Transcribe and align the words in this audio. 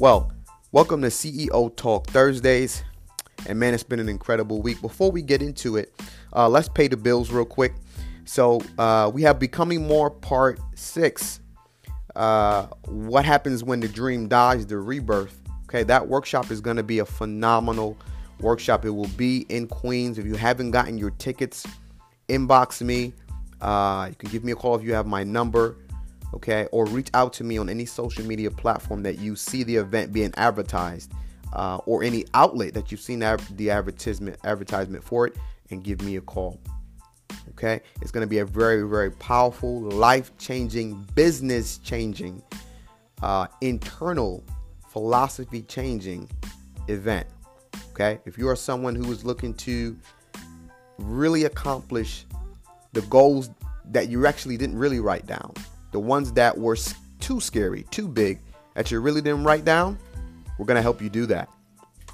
Well, 0.00 0.32
welcome 0.72 1.02
to 1.02 1.08
CEO 1.08 1.76
Talk 1.76 2.06
Thursdays. 2.06 2.84
And 3.46 3.60
man, 3.60 3.74
it's 3.74 3.82
been 3.82 4.00
an 4.00 4.08
incredible 4.08 4.62
week. 4.62 4.80
Before 4.80 5.10
we 5.10 5.20
get 5.20 5.42
into 5.42 5.76
it, 5.76 5.92
uh, 6.34 6.48
let's 6.48 6.70
pay 6.70 6.88
the 6.88 6.96
bills 6.96 7.30
real 7.30 7.44
quick. 7.44 7.74
So 8.24 8.62
uh, 8.78 9.10
we 9.12 9.20
have 9.24 9.38
Becoming 9.38 9.86
More 9.86 10.10
Part 10.10 10.58
6. 10.74 11.40
Uh, 12.16 12.68
what 12.86 13.26
happens 13.26 13.62
when 13.62 13.80
the 13.80 13.88
dream 13.88 14.26
dies, 14.26 14.64
the 14.64 14.78
rebirth. 14.78 15.38
Okay, 15.64 15.82
that 15.82 16.08
workshop 16.08 16.50
is 16.50 16.62
going 16.62 16.78
to 16.78 16.82
be 16.82 17.00
a 17.00 17.04
phenomenal 17.04 17.98
workshop. 18.40 18.86
It 18.86 18.90
will 18.92 19.10
be 19.18 19.44
in 19.50 19.66
Queens. 19.66 20.16
If 20.16 20.24
you 20.24 20.34
haven't 20.34 20.70
gotten 20.70 20.96
your 20.96 21.10
tickets, 21.10 21.66
inbox 22.30 22.80
me. 22.80 23.12
Uh, 23.60 24.06
you 24.08 24.16
can 24.16 24.30
give 24.30 24.44
me 24.44 24.52
a 24.52 24.56
call 24.56 24.76
if 24.76 24.82
you 24.82 24.94
have 24.94 25.06
my 25.06 25.24
number 25.24 25.76
okay, 26.34 26.68
or 26.72 26.86
reach 26.86 27.08
out 27.14 27.32
to 27.34 27.44
me 27.44 27.58
on 27.58 27.68
any 27.68 27.84
social 27.84 28.24
media 28.24 28.50
platform 28.50 29.02
that 29.02 29.18
you 29.18 29.36
see 29.36 29.62
the 29.62 29.76
event 29.76 30.12
being 30.12 30.32
advertised, 30.36 31.12
uh, 31.52 31.78
or 31.86 32.02
any 32.02 32.24
outlet 32.34 32.74
that 32.74 32.90
you've 32.90 33.00
seen 33.00 33.18
the 33.18 33.70
advertisement 33.70 34.36
advertisement 34.44 35.02
for 35.02 35.26
it, 35.26 35.36
and 35.70 35.82
give 35.82 36.00
me 36.02 36.16
a 36.16 36.20
call. 36.20 36.60
Okay, 37.50 37.80
it's 38.00 38.10
going 38.10 38.22
to 38.22 38.30
be 38.30 38.38
a 38.38 38.44
very 38.44 38.82
very 38.82 39.10
powerful, 39.12 39.82
life 39.82 40.36
changing, 40.38 41.06
business 41.14 41.78
changing, 41.78 42.42
uh, 43.22 43.46
internal 43.60 44.44
philosophy 44.88 45.62
changing 45.62 46.28
event. 46.88 47.26
Okay, 47.92 48.18
if 48.24 48.38
you 48.38 48.48
are 48.48 48.56
someone 48.56 48.94
who 48.94 49.10
is 49.10 49.24
looking 49.24 49.54
to 49.54 49.96
really 50.98 51.44
accomplish 51.44 52.26
the 52.92 53.02
goals 53.02 53.50
that 53.86 54.08
you 54.08 54.26
actually 54.26 54.56
didn't 54.56 54.76
really 54.76 55.00
write 55.00 55.26
down 55.26 55.52
the 55.92 56.00
ones 56.00 56.32
that 56.32 56.56
were 56.56 56.76
too 57.20 57.40
scary, 57.40 57.84
too 57.90 58.08
big, 58.08 58.40
that 58.74 58.90
you 58.90 59.00
really 59.00 59.20
didn't 59.20 59.44
write 59.44 59.64
down, 59.64 59.98
we're 60.58 60.66
going 60.66 60.76
to 60.76 60.82
help 60.82 61.02
you 61.02 61.10
do 61.10 61.26
that. 61.26 61.48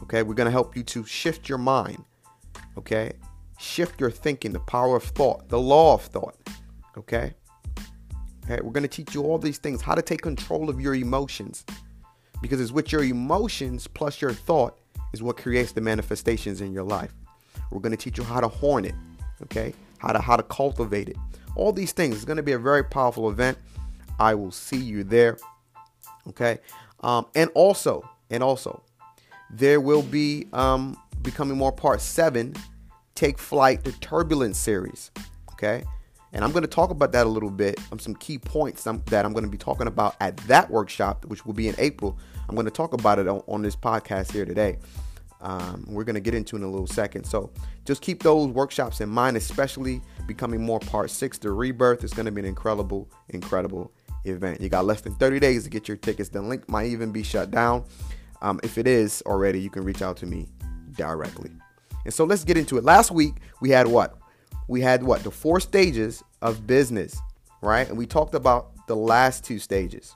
Okay? 0.02 0.22
We're 0.22 0.34
going 0.34 0.46
to 0.46 0.52
help 0.52 0.77
you 0.77 0.83
to 0.84 1.05
shift 1.05 1.48
your 1.48 1.58
mind. 1.58 2.05
Okay? 2.78 3.12
Shift 3.58 4.00
your 4.00 4.10
thinking, 4.10 4.52
the 4.52 4.60
power 4.60 4.96
of 4.96 5.02
thought, 5.02 5.48
the 5.48 5.58
law 5.58 5.94
of 5.94 6.02
thought. 6.02 6.36
Okay? 6.96 7.34
Okay, 8.44 8.60
we're 8.62 8.72
going 8.72 8.83
to 8.83 8.88
teach 8.88 9.12
you 9.12 9.24
all 9.24 9.38
these 9.38 9.58
things, 9.58 9.83
how 9.83 9.96
to 9.96 10.02
take 10.02 10.22
control 10.22 10.70
of 10.70 10.80
your 10.80 10.94
emotions. 10.94 11.64
Because 12.40 12.61
it's 12.61 12.70
with 12.70 12.92
your 12.92 13.02
emotions 13.02 13.88
plus 13.88 14.20
your 14.20 14.33
thought 14.33 14.78
is 15.12 15.22
what 15.22 15.36
creates 15.36 15.72
the 15.72 15.80
manifestations 15.80 16.61
in 16.61 16.72
your 16.72 16.84
life. 16.84 17.12
We're 17.72 17.80
going 17.80 17.90
to 17.90 17.96
teach 17.96 18.18
you 18.18 18.24
how 18.24 18.40
to 18.40 18.46
horn 18.46 18.84
it, 18.84 18.94
okay? 19.44 19.74
How 19.98 20.12
to 20.12 20.20
how 20.20 20.36
to 20.36 20.44
cultivate 20.44 21.08
it 21.08 21.16
all 21.56 21.72
these 21.72 21.92
things. 21.92 22.16
It's 22.16 22.24
going 22.24 22.36
to 22.36 22.42
be 22.42 22.52
a 22.52 22.58
very 22.58 22.84
powerful 22.84 23.30
event. 23.30 23.58
I 24.18 24.34
will 24.34 24.52
see 24.52 24.78
you 24.78 25.04
there. 25.04 25.38
Okay. 26.28 26.58
Um, 27.00 27.26
and 27.34 27.50
also, 27.54 28.08
and 28.30 28.42
also, 28.42 28.82
there 29.50 29.80
will 29.80 30.02
be 30.02 30.46
um, 30.52 30.96
becoming 31.22 31.56
more 31.56 31.72
part 31.72 32.00
seven, 32.00 32.54
Take 33.14 33.38
Flight, 33.38 33.84
the 33.84 33.92
Turbulence 33.92 34.58
series. 34.58 35.10
Okay. 35.52 35.84
And 36.32 36.44
I'm 36.44 36.52
going 36.52 36.62
to 36.62 36.68
talk 36.68 36.90
about 36.90 37.12
that 37.12 37.24
a 37.24 37.28
little 37.28 37.50
bit. 37.50 37.80
Um, 37.90 37.98
some 37.98 38.14
key 38.14 38.38
points 38.38 38.84
that 38.84 39.24
I'm 39.24 39.32
going 39.32 39.44
to 39.44 39.50
be 39.50 39.56
talking 39.56 39.86
about 39.86 40.16
at 40.20 40.36
that 40.48 40.70
workshop, 40.70 41.24
which 41.27 41.46
will 41.46 41.54
be 41.54 41.68
in 41.68 41.74
April. 41.78 42.18
I'm 42.48 42.54
going 42.54 42.66
to 42.66 42.70
talk 42.70 42.92
about 42.92 43.18
it 43.18 43.27
on, 43.27 43.42
on 43.46 43.62
this 43.62 43.77
podcast 43.77 44.32
here 44.32 44.44
today. 44.44 44.78
Um, 45.40 45.84
we're 45.88 46.04
going 46.04 46.14
to 46.14 46.20
get 46.20 46.34
into 46.34 46.56
in 46.56 46.62
a 46.62 46.68
little 46.68 46.86
second. 46.86 47.24
So 47.24 47.50
just 47.84 48.02
keep 48.02 48.22
those 48.22 48.48
workshops 48.48 49.00
in 49.00 49.08
mind, 49.08 49.36
especially 49.36 50.02
becoming 50.27 50.62
more 50.62 50.80
part 50.80 51.10
six. 51.10 51.38
The 51.38 51.50
rebirth 51.50 52.05
is 52.05 52.12
going 52.12 52.27
to 52.27 52.32
be 52.32 52.41
an 52.41 52.46
incredible, 52.46 53.08
incredible 53.30 53.92
event. 54.24 54.60
You 54.60 54.68
got 54.68 54.84
less 54.84 55.00
than 55.00 55.14
30 55.14 55.41
days 55.41 55.64
to 55.64 55.70
get 55.70 55.88
your 55.88 55.96
tickets. 55.96 56.28
The 56.28 56.42
link 56.42 56.68
might 56.68 56.86
even 56.86 57.12
be 57.12 57.22
shut 57.22 57.50
down. 57.50 57.84
Um, 58.42 58.60
if 58.62 58.78
it 58.78 58.86
is 58.86 59.22
already, 59.27 59.61
you 59.61 59.70
can 59.70 59.84
reach 59.84 60.02
out 60.02 60.17
to 60.18 60.27
me 60.27 60.46
directly. 60.92 61.51
And 62.05 62.12
so 62.12 62.24
let's 62.24 62.45
get 62.45 62.56
into 62.56 62.77
it. 62.77 62.84
Last 62.84 63.11
week 63.11 63.34
we 63.61 63.70
had 63.70 63.86
what? 63.86 64.18
We 64.68 64.80
had 64.80 65.02
what? 65.02 65.23
The 65.23 65.30
four 65.30 65.61
stages 65.61 66.23
of 66.42 66.67
business, 66.67 67.20
right? 67.62 67.89
And 67.89 67.96
we 67.96 68.06
talked 68.06 68.34
about 68.34 68.72
the 68.86 68.96
last 68.96 69.45
two 69.45 69.58
stages. 69.58 70.14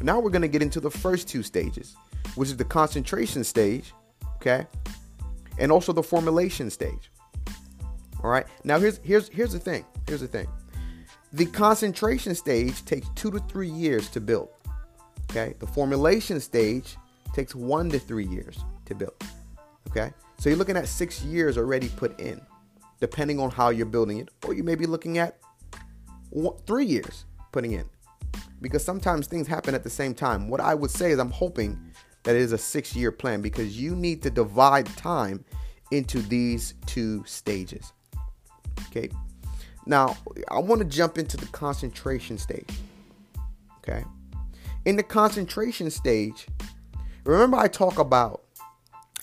Now 0.00 0.18
we're 0.18 0.30
going 0.30 0.42
to 0.42 0.48
get 0.48 0.62
into 0.62 0.80
the 0.80 0.90
first 0.90 1.28
two 1.28 1.42
stages, 1.42 1.94
which 2.34 2.48
is 2.48 2.56
the 2.56 2.64
concentration 2.64 3.44
stage 3.44 3.92
okay? 4.42 4.66
And 5.58 5.70
also 5.70 5.92
the 5.92 6.02
formulation 6.02 6.68
stage. 6.70 7.10
All 8.22 8.30
right. 8.30 8.46
Now 8.64 8.78
here's 8.78 8.98
here's 8.98 9.28
here's 9.28 9.52
the 9.52 9.58
thing. 9.58 9.84
Here's 10.06 10.20
the 10.20 10.28
thing. 10.28 10.46
The 11.32 11.46
concentration 11.46 12.34
stage 12.34 12.84
takes 12.84 13.08
2 13.14 13.30
to 13.30 13.38
3 13.38 13.68
years 13.68 14.10
to 14.10 14.20
build. 14.20 14.50
Okay? 15.30 15.54
The 15.60 15.66
formulation 15.66 16.40
stage 16.40 16.96
takes 17.32 17.54
1 17.54 17.88
to 17.90 17.98
3 17.98 18.26
years 18.26 18.58
to 18.84 18.94
build. 18.94 19.14
Okay? 19.88 20.12
So 20.38 20.50
you're 20.50 20.58
looking 20.58 20.76
at 20.76 20.88
6 20.88 21.22
years 21.24 21.56
already 21.56 21.88
put 21.88 22.20
in 22.20 22.40
depending 23.00 23.40
on 23.40 23.50
how 23.50 23.70
you're 23.70 23.86
building 23.86 24.18
it 24.18 24.28
or 24.46 24.52
you 24.52 24.62
may 24.62 24.74
be 24.74 24.86
looking 24.86 25.18
at 25.18 25.38
3 26.66 26.84
years 26.84 27.24
putting 27.50 27.72
in. 27.72 27.88
Because 28.60 28.84
sometimes 28.84 29.26
things 29.26 29.48
happen 29.48 29.74
at 29.74 29.82
the 29.82 29.90
same 29.90 30.14
time. 30.14 30.48
What 30.48 30.60
I 30.60 30.74
would 30.74 30.90
say 30.90 31.12
is 31.12 31.18
I'm 31.18 31.30
hoping 31.30 31.78
that 32.24 32.36
it 32.36 32.42
is 32.42 32.52
a 32.52 32.58
six 32.58 32.94
year 32.94 33.10
plan 33.10 33.40
because 33.40 33.80
you 33.80 33.96
need 33.96 34.22
to 34.22 34.30
divide 34.30 34.86
time 34.96 35.44
into 35.90 36.20
these 36.22 36.74
two 36.86 37.24
stages. 37.26 37.92
Okay. 38.88 39.08
Now, 39.86 40.16
I 40.48 40.58
want 40.60 40.80
to 40.80 40.86
jump 40.86 41.18
into 41.18 41.36
the 41.36 41.46
concentration 41.46 42.38
stage. 42.38 42.70
Okay. 43.78 44.04
In 44.84 44.96
the 44.96 45.02
concentration 45.02 45.90
stage, 45.90 46.46
remember 47.24 47.56
I 47.56 47.68
talk 47.68 47.98
about 47.98 48.42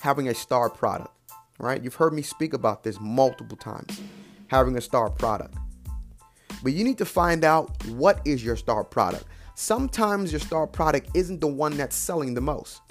having 0.01 0.27
a 0.27 0.33
star 0.33 0.69
product, 0.69 1.13
right? 1.59 1.83
You've 1.83 1.95
heard 1.95 2.13
me 2.13 2.21
speak 2.21 2.53
about 2.53 2.83
this 2.83 2.99
multiple 2.99 3.57
times. 3.57 4.01
Having 4.47 4.77
a 4.77 4.81
star 4.81 5.09
product. 5.09 5.55
But 6.63 6.73
you 6.73 6.83
need 6.83 6.97
to 6.97 7.05
find 7.05 7.43
out 7.43 7.85
what 7.87 8.21
is 8.25 8.43
your 8.43 8.55
star 8.55 8.83
product. 8.83 9.25
Sometimes 9.55 10.31
your 10.31 10.39
star 10.39 10.67
product 10.67 11.09
isn't 11.13 11.41
the 11.41 11.47
one 11.47 11.77
that's 11.77 11.95
selling 11.95 12.33
the 12.33 12.41
most. 12.41 12.81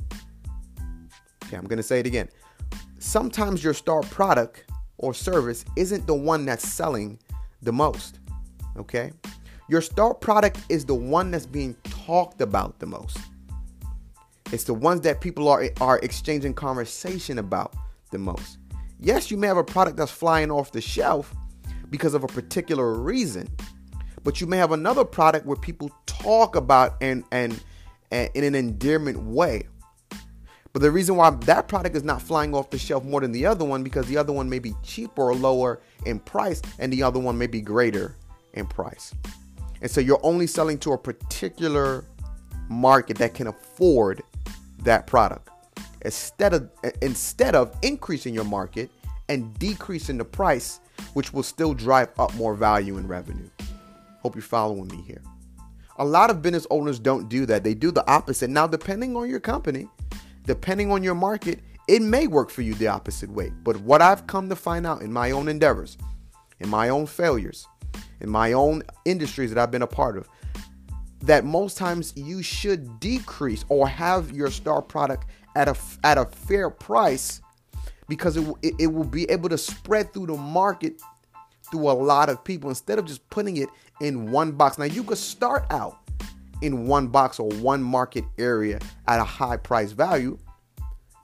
Okay, 1.45 1.57
I'm 1.57 1.65
going 1.65 1.79
to 1.79 1.83
say 1.83 2.01
it 2.01 2.07
again. 2.07 2.29
Sometimes 2.99 3.65
your 3.65 3.75
star 3.75 4.03
product 4.03 4.68
or 4.99 5.15
service 5.15 5.65
isn't 5.77 6.07
the 6.07 6.15
one 6.15 6.45
that's 6.45 6.69
selling 6.69 7.19
the 7.63 7.73
most. 7.73 8.19
Okay? 8.77 9.13
Your 9.69 9.81
star 9.81 10.15
product 10.15 10.61
is 10.69 10.85
the 10.85 10.95
one 10.95 11.31
that's 11.31 11.47
being 11.47 11.75
talked 11.85 12.41
about 12.41 12.79
the 12.79 12.87
most. 12.87 13.19
It's 14.51 14.65
the 14.65 14.75
ones 14.75 15.03
that 15.03 15.21
people 15.21 15.49
are 15.49 15.69
are 15.81 15.99
exchanging 15.99 16.55
conversation 16.55 17.39
about 17.39 17.75
the 18.11 18.19
most. 18.19 18.59
Yes, 18.99 19.31
you 19.31 19.37
may 19.37 19.47
have 19.47 19.59
a 19.59 19.65
product 19.65 19.99
that's 19.99 20.11
flying 20.11 20.51
off 20.51 20.73
the 20.73 20.81
shelf 20.81 21.35
because 21.91 22.15
of 22.15 22.25
a 22.25 22.27
particular 22.27 22.95
reason, 22.95 23.47
but 24.25 24.41
you 24.41 24.47
may 24.47 24.57
have 24.57 24.73
another 24.73 25.05
product 25.05 25.45
where 25.45 25.57
people 25.57 25.91
talk 26.07 26.57
about 26.57 26.97
and 27.03 27.25
and, 27.31 27.63
and 28.11 28.31
in 28.33 28.43
an 28.43 28.55
endearment 28.55 29.23
way 29.23 29.67
but 30.79 30.85
the 30.85 30.93
reason 30.93 31.17
why 31.17 31.31
that 31.31 31.67
product 31.67 31.97
is 31.97 32.05
not 32.05 32.23
flying 32.23 32.55
off 32.55 32.71
the 32.71 32.79
shelf 32.79 33.03
more 33.03 33.21
than 33.21 33.33
the 33.33 33.45
other 33.45 33.65
one 33.65 33.83
because 33.83 34.07
the 34.07 34.17
other 34.17 34.33
one 34.33 34.49
may 34.49 34.61
be 34.61 34.75
cheaper 34.85 35.23
or 35.23 35.35
lower 35.35 35.81
in 36.07 36.21
price 36.21 36.63
and 36.79 36.93
the 36.93 37.03
other 37.03 37.19
one 37.19 37.37
may 37.37 37.49
be 37.49 37.61
greater 37.61 38.15
in 38.53 38.65
price. 38.65 39.13
And 39.83 39.91
so 39.91 40.01
you're 40.01 40.21
only 40.23 40.47
selling 40.47 40.79
to 40.79 40.93
a 40.93 40.99
particular 40.99 42.05
market 42.69 43.19
that 43.19 43.35
can 43.35 43.49
afford 43.49 44.23
that 44.85 45.09
product. 45.09 45.51
Instead 46.03 46.55
of 46.55 46.71
instead 47.03 47.57
of 47.57 47.77
increasing 47.83 48.33
your 48.33 48.45
market 48.45 48.89
and 49.29 49.53
decreasing 49.59 50.17
the 50.17 50.25
price, 50.25 50.79
which 51.15 51.33
will 51.33 51.43
still 51.43 51.75
drive 51.75 52.11
up 52.21 52.33
more 52.37 52.55
value 52.55 52.99
and 52.99 53.09
revenue. 53.09 53.51
Hope 54.23 54.37
you're 54.37 54.43
following 54.43 54.87
me 54.87 55.03
here. 55.03 55.23
A 55.97 56.05
lot 56.05 56.31
of 56.31 56.41
business 56.41 56.69
owners 56.71 57.01
don't 57.01 57.29
do 57.29 57.47
that. 57.47 57.65
They 57.65 57.75
do 57.75 57.91
the 57.91 58.09
opposite. 58.09 58.49
Now, 58.49 58.69
depending 58.69 59.17
on 59.17 59.29
your 59.29 59.41
company, 59.41 59.89
depending 60.49 60.91
on 60.91 61.05
your 61.05 61.15
market, 61.15 61.61
it 61.87 62.01
may 62.01 62.27
work 62.27 62.51
for 62.51 62.63
you 62.63 62.75
the 62.75 62.89
opposite 62.89 63.31
way. 63.31 63.53
But 63.63 63.77
what 63.83 64.01
I've 64.01 64.27
come 64.27 64.49
to 64.49 64.57
find 64.57 64.87
out 64.87 65.03
in 65.03 65.13
my 65.13 65.31
own 65.31 65.47
endeavors, 65.47 65.99
in 66.59 66.71
my 66.71 66.89
own 66.89 67.07
failures, 67.07 67.69
in 68.21 68.31
my 68.31 68.55
own 68.55 68.83
industries 69.05 69.51
that 69.51 69.59
I've 69.63 69.71
been 69.71 69.83
a 69.83 69.87
part 69.87 70.17
of, 70.17 70.27
that 71.21 71.45
most 71.45 71.77
times 71.77 72.15
you 72.17 72.43
should 72.43 72.99
decrease 72.99 73.65
or 73.69 73.87
have 73.87 74.33
your 74.33 74.51
star 74.51 74.81
product 74.81 75.27
at 75.55 75.69
a 75.69 75.77
at 76.03 76.17
a 76.17 76.25
fair 76.25 76.71
price 76.71 77.43
because 78.09 78.37
it, 78.37 78.49
it, 78.63 78.75
it 78.79 78.87
will 78.87 79.05
be 79.05 79.25
able 79.25 79.51
to 79.51 79.59
spread 79.59 80.13
through 80.15 80.27
the 80.27 80.37
market 80.37 81.03
through 81.71 81.91
a 81.91 81.93
lot 81.93 82.31
of 82.31 82.43
people 82.43 82.71
instead 82.71 82.99
of 82.99 83.05
just 83.05 83.29
putting 83.29 83.59
it 83.59 83.69
in 84.01 84.31
one 84.31 84.53
box. 84.53 84.79
Now 84.79 84.85
you 84.85 85.05
could 85.05 85.19
start 85.19 85.67
out 85.71 86.08
in 86.63 86.87
one 86.87 87.09
box 87.09 87.39
or 87.39 87.49
one 87.61 87.83
market 87.83 88.25
area 88.39 88.79
at 89.07 89.21
a 89.21 89.25
high 89.25 89.57
price 89.57 89.93
value 89.93 90.39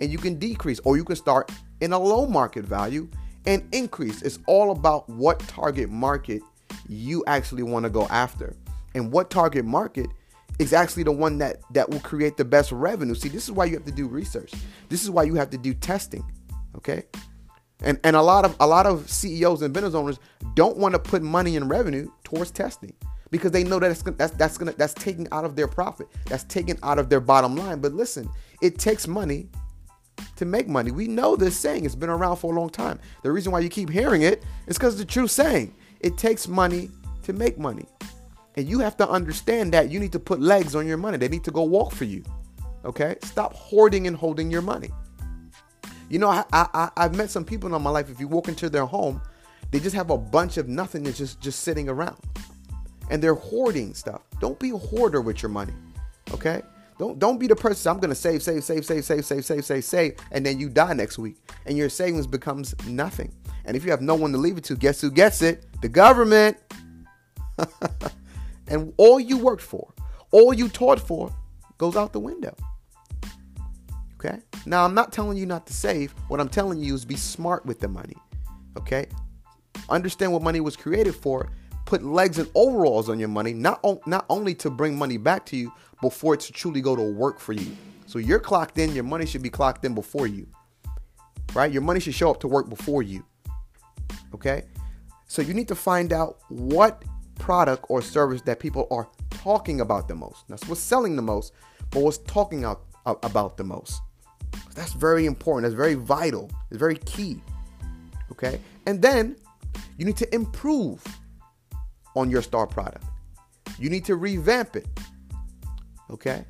and 0.00 0.10
you 0.10 0.19
can 0.19 0.38
decrease 0.38 0.81
or 0.84 0.96
you 0.96 1.04
can 1.04 1.16
start 1.16 1.50
in 1.81 1.92
a 1.92 1.98
low 1.98 2.26
market 2.26 2.64
value 2.64 3.08
and 3.46 3.66
increase. 3.72 4.22
It's 4.22 4.38
all 4.46 4.70
about 4.70 5.08
what 5.08 5.38
target 5.40 5.90
market 5.90 6.42
you 6.88 7.25
actually 7.26 7.62
want 7.62 7.84
to 7.84 7.90
go 7.90 8.06
after. 8.08 8.56
And 8.94 9.12
what 9.12 9.31
target 9.31 9.64
market 9.64 10.06
is 10.58 10.72
actually 10.72 11.02
the 11.02 11.12
one 11.12 11.38
that 11.38 11.58
that 11.72 11.88
will 11.88 12.00
create 12.00 12.36
the 12.36 12.44
best 12.44 12.70
revenue. 12.70 13.14
See, 13.14 13.28
this 13.28 13.44
is 13.44 13.50
why 13.50 13.64
you 13.64 13.75
have 13.75 13.84
to 13.86 13.92
do 13.92 14.06
research. 14.06 14.52
This 14.88 15.02
is 15.02 15.10
why 15.10 15.25
you 15.25 15.34
have 15.34 15.50
to 15.50 15.58
do 15.58 15.75
testing. 15.75 16.25
Okay? 16.76 17.04
And 17.82 17.98
and 18.04 18.14
a 18.14 18.22
lot 18.22 18.44
of 18.44 18.56
a 18.60 18.66
lot 18.66 18.86
of 18.86 19.10
CEOs 19.10 19.62
and 19.62 19.75
business 19.75 19.94
owners 19.94 20.19
don't 20.54 20.76
want 20.76 20.94
to 20.94 20.98
put 20.98 21.22
money 21.22 21.56
in 21.56 21.69
revenue 21.69 22.10
towards 22.22 22.50
testing 22.50 22.94
because 23.34 23.50
they 23.50 23.64
know 23.64 23.81
that 23.81 23.90
it's, 23.90 24.02
that's 24.02 24.32
that's 24.34 24.56
gonna 24.56 24.70
that's 24.75 24.94
taking 24.94 25.26
out 25.32 25.44
of 25.44 25.56
their 25.56 25.66
profit. 25.66 26.06
That's 26.26 26.44
taken 26.44 26.78
out 26.84 27.00
of 27.00 27.08
their 27.08 27.19
bottom 27.19 27.56
line. 27.56 27.81
But 27.81 27.92
listen, 27.92 28.31
it 28.62 28.78
takes 28.78 29.08
money 29.08 29.48
to 30.36 30.44
make 30.44 30.69
money. 30.69 30.92
We 30.92 31.08
know 31.08 31.34
this 31.34 31.58
saying. 31.58 31.84
It's 31.84 31.96
been 31.96 32.10
around 32.10 32.36
for 32.36 32.54
a 32.54 32.56
long 32.56 32.70
time. 32.70 33.00
The 33.25 33.32
reason 33.32 33.50
why 33.50 33.58
you 33.58 33.69
keep 33.69 33.90
hearing 33.90 34.22
it 34.22 34.44
is 34.69 34.78
because 34.78 34.96
the 34.96 35.04
true 35.04 35.26
saying. 35.26 35.75
It 35.98 36.16
takes 36.16 36.46
money 36.46 36.90
to 37.25 37.32
make 37.32 37.58
money. 37.58 37.86
And 38.56 38.69
you 38.69 38.78
have 38.78 38.96
to 38.98 39.08
understand 39.08 39.72
that 39.72 39.90
you 39.90 39.98
need 39.98 40.12
to 40.12 40.20
put 40.20 40.38
legs 40.38 40.76
on 40.76 40.86
your 40.86 40.98
money. 40.98 41.16
They 41.16 41.28
need 41.28 41.42
to 41.42 41.50
go 41.50 41.64
walk 41.64 41.92
for 41.92 42.04
you. 42.04 42.22
Okay? 42.84 43.16
Stop 43.22 43.52
hoarding 43.54 44.06
and 44.06 44.16
holding 44.16 44.48
your 44.48 44.62
money. 44.62 44.90
You 46.08 46.20
know, 46.20 46.28
I, 46.28 46.44
I, 46.52 46.90
I've 46.96 47.16
met 47.16 47.31
some 47.31 47.44
people 47.44 47.75
in 47.75 47.82
my 47.82 47.90
life, 47.90 48.10
if 48.10 48.20
you 48.20 48.28
walk 48.28 48.46
into 48.46 48.69
their 48.69 48.84
home, 48.84 49.20
they 49.72 49.81
just 49.81 49.96
have 49.96 50.10
a 50.10 50.19
bunch 50.19 50.56
of 50.56 50.69
nothingness 50.69 51.19
just, 51.19 51.40
just 51.40 51.60
sitting 51.60 51.88
around. 51.88 52.19
And 53.10 53.22
they're 53.22 53.34
hoarding 53.34 53.94
stuff. 53.94 54.22
Don't 54.40 54.58
be 54.58 54.70
a 54.70 54.76
hoarder 54.76 55.20
with 55.20 55.42
your 55.42 55.50
money. 55.50 55.74
Okay? 56.32 56.62
Don't 56.98 57.18
don't 57.18 57.38
be 57.38 57.46
the 57.46 57.56
person 57.56 57.90
I'm 57.90 57.98
gonna 57.98 58.14
save, 58.14 58.42
save, 58.42 58.62
save, 58.62 58.86
save, 58.86 59.04
save, 59.04 59.24
save, 59.24 59.44
save, 59.44 59.64
save, 59.64 59.84
save, 59.84 60.16
and 60.30 60.46
then 60.46 60.60
you 60.60 60.68
die 60.68 60.92
next 60.92 61.18
week. 61.18 61.36
And 61.66 61.76
your 61.76 61.88
savings 61.88 62.26
becomes 62.26 62.74
nothing. 62.86 63.34
And 63.64 63.76
if 63.76 63.84
you 63.84 63.90
have 63.90 64.02
no 64.02 64.14
one 64.14 64.30
to 64.32 64.38
leave 64.38 64.58
it 64.58 64.64
to, 64.64 64.76
guess 64.76 65.00
who 65.00 65.10
gets 65.10 65.42
it? 65.42 65.66
The 65.82 65.88
government. 65.88 66.56
and 68.68 68.92
all 68.96 69.18
you 69.18 69.38
worked 69.38 69.62
for, 69.62 69.92
all 70.30 70.52
you 70.52 70.68
taught 70.68 71.00
for, 71.00 71.34
goes 71.78 71.96
out 71.96 72.12
the 72.12 72.20
window. 72.20 72.54
Okay? 74.18 74.38
Now, 74.66 74.84
I'm 74.84 74.94
not 74.94 75.12
telling 75.12 75.36
you 75.36 75.46
not 75.46 75.66
to 75.66 75.72
save. 75.72 76.12
What 76.28 76.40
I'm 76.40 76.48
telling 76.48 76.78
you 76.78 76.94
is 76.94 77.04
be 77.04 77.16
smart 77.16 77.64
with 77.66 77.80
the 77.80 77.88
money. 77.88 78.16
Okay? 78.78 79.06
Understand 79.88 80.32
what 80.32 80.42
money 80.42 80.60
was 80.60 80.76
created 80.76 81.14
for. 81.14 81.50
Put 81.84 82.02
legs 82.02 82.38
and 82.38 82.50
overalls 82.54 83.08
on 83.08 83.19
your 83.19 83.28
money, 83.28 83.52
not, 83.52 83.84
not 84.06 84.25
only 84.31 84.54
to 84.56 84.70
bring 84.70 84.96
money 84.96 85.16
back 85.16 85.44
to 85.46 85.56
you, 85.56 85.72
but 86.00 86.12
for 86.12 86.34
it 86.34 86.40
to 86.40 86.52
truly 86.52 86.81
go 86.81 86.96
to 86.96 87.02
work 87.02 87.38
for 87.38 87.52
you. 87.52 87.76
So 88.06 88.19
you're 88.19 88.40
clocked 88.40 88.78
in, 88.78 88.94
your 88.94 89.04
money 89.04 89.26
should 89.26 89.42
be 89.42 89.50
clocked 89.50 89.84
in 89.84 89.94
before 89.94 90.26
you. 90.26 90.46
Right? 91.54 91.70
Your 91.70 91.82
money 91.82 92.00
should 92.00 92.14
show 92.14 92.31
up 92.31 92.40
to 92.40 92.48
work 92.48 92.69
before 92.69 93.02
you. 93.02 93.25
Okay? 94.34 94.62
So 95.26 95.42
you 95.42 95.54
need 95.54 95.69
to 95.69 95.75
find 95.75 96.12
out 96.12 96.38
what 96.48 97.04
product 97.38 97.86
or 97.88 98.02
service 98.02 98.42
that 98.42 98.58
people 98.58 98.86
are 98.90 99.08
talking 99.31 99.81
about 99.81 100.08
the 100.08 100.14
most. 100.14 100.48
That's 100.48 100.66
what's 100.69 100.81
selling 100.81 101.16
the 101.16 101.22
most, 101.22 101.52
but 101.90 102.02
what's 102.02 102.19
talking 102.19 102.64
out, 102.64 102.82
about 103.04 103.56
the 103.56 103.64
most. 103.64 104.00
That's 104.75 104.92
very 104.92 105.26
important. 105.26 105.64
That's 105.64 105.76
very 105.76 105.94
vital. 105.94 106.50
It's 106.70 106.78
very 106.78 106.96
key. 106.96 107.40
Okay? 108.32 108.60
And 108.86 109.00
then 109.00 109.36
you 109.98 110.04
need 110.04 110.16
to 110.16 110.34
improve 110.34 111.04
on 112.14 112.31
your 112.31 112.43
star 112.43 112.66
product. 112.66 113.05
You 113.78 113.90
need 113.90 114.05
to 114.06 114.16
revamp 114.16 114.76
it. 114.76 114.87
Okay? 116.11 116.44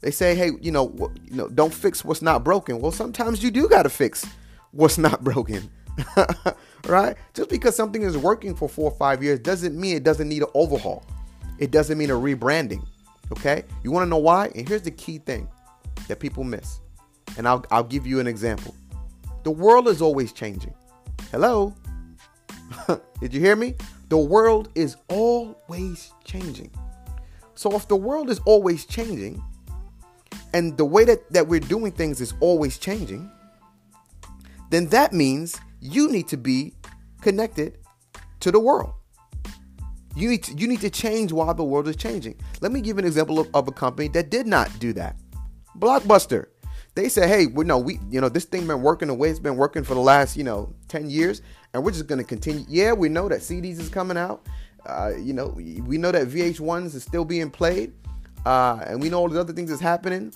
They 0.00 0.10
say, 0.10 0.34
"Hey, 0.34 0.52
you 0.60 0.70
know, 0.70 1.12
you 1.24 1.36
know, 1.36 1.48
don't 1.48 1.74
fix 1.74 2.04
what's 2.04 2.22
not 2.22 2.44
broken." 2.44 2.80
Well, 2.80 2.92
sometimes 2.92 3.42
you 3.42 3.50
do 3.50 3.68
got 3.68 3.82
to 3.82 3.90
fix 3.90 4.24
what's 4.70 4.98
not 5.08 5.24
broken. 5.24 5.70
right? 6.86 7.16
Just 7.34 7.50
because 7.50 7.74
something 7.74 8.02
is 8.02 8.16
working 8.16 8.54
for 8.54 8.68
four 8.68 8.90
or 8.90 8.96
five 8.96 9.22
years 9.22 9.40
doesn't 9.40 9.78
mean 9.78 9.96
it 9.96 10.04
doesn't 10.04 10.28
need 10.28 10.42
an 10.42 10.48
overhaul. 10.54 11.04
It 11.58 11.70
doesn't 11.70 11.98
mean 11.98 12.10
a 12.10 12.14
rebranding. 12.14 12.86
Okay? 13.32 13.64
You 13.82 13.90
want 13.90 14.06
to 14.06 14.08
know 14.08 14.18
why? 14.18 14.50
And 14.54 14.68
here's 14.68 14.82
the 14.82 14.90
key 14.92 15.18
thing 15.18 15.48
that 16.06 16.20
people 16.20 16.44
miss. 16.44 16.80
And 17.36 17.46
I'll, 17.46 17.64
I'll 17.70 17.84
give 17.84 18.06
you 18.06 18.20
an 18.20 18.26
example. 18.26 18.74
The 19.42 19.50
world 19.50 19.88
is 19.88 20.00
always 20.00 20.32
changing. 20.32 20.74
Hello? 21.30 21.74
Did 23.20 23.34
you 23.34 23.40
hear 23.40 23.56
me? 23.56 23.74
The 24.08 24.18
world 24.18 24.70
is 24.74 24.96
always 25.08 26.12
changing. 26.24 26.70
So 27.54 27.74
if 27.74 27.88
the 27.88 27.96
world 27.96 28.30
is 28.30 28.40
always 28.40 28.84
changing, 28.86 29.42
and 30.54 30.76
the 30.76 30.84
way 30.84 31.04
that, 31.04 31.30
that 31.32 31.46
we're 31.46 31.60
doing 31.60 31.92
things 31.92 32.20
is 32.20 32.32
always 32.40 32.78
changing, 32.78 33.30
then 34.70 34.86
that 34.88 35.12
means 35.12 35.60
you 35.80 36.10
need 36.10 36.28
to 36.28 36.36
be 36.36 36.74
connected 37.20 37.78
to 38.40 38.50
the 38.50 38.60
world. 38.60 38.94
You 40.16 40.30
need 40.30 40.42
to, 40.44 40.54
you 40.54 40.66
need 40.66 40.80
to 40.80 40.90
change 40.90 41.32
while 41.32 41.54
the 41.54 41.64
world 41.64 41.86
is 41.88 41.96
changing. 41.96 42.40
Let 42.60 42.72
me 42.72 42.80
give 42.80 42.98
an 42.98 43.04
example 43.04 43.38
of, 43.38 43.48
of 43.54 43.68
a 43.68 43.72
company 43.72 44.08
that 44.08 44.30
did 44.30 44.46
not 44.46 44.78
do 44.78 44.92
that. 44.94 45.16
Blockbuster. 45.78 46.46
They 46.94 47.08
said, 47.08 47.28
"Hey, 47.28 47.46
we 47.46 47.64
know 47.64 47.78
we 47.78 48.00
you 48.10 48.20
know 48.20 48.28
this 48.28 48.44
thing 48.44 48.66
been 48.66 48.82
working 48.82 49.06
the 49.06 49.14
way 49.14 49.30
it's 49.30 49.38
been 49.38 49.56
working 49.56 49.84
for 49.84 49.94
the 49.94 50.00
last 50.00 50.36
you 50.36 50.42
know 50.42 50.74
ten 50.88 51.08
years, 51.08 51.42
and 51.74 51.84
we're 51.84 51.90
just 51.90 52.06
gonna 52.06 52.24
continue. 52.24 52.64
Yeah, 52.68 52.92
we 52.92 53.08
know 53.08 53.28
that 53.28 53.40
CDs 53.40 53.78
is 53.78 53.88
coming 53.88 54.16
out. 54.16 54.46
Uh, 54.86 55.12
you 55.18 55.32
know, 55.32 55.48
we 55.48 55.98
know 55.98 56.12
that 56.12 56.28
VH1s 56.28 56.94
is 56.94 57.02
still 57.02 57.24
being 57.24 57.50
played, 57.50 57.92
uh, 58.46 58.80
and 58.86 59.02
we 59.02 59.10
know 59.10 59.20
all 59.20 59.28
the 59.28 59.40
other 59.40 59.52
things 59.52 59.70
that's 59.70 59.82
happening. 59.82 60.32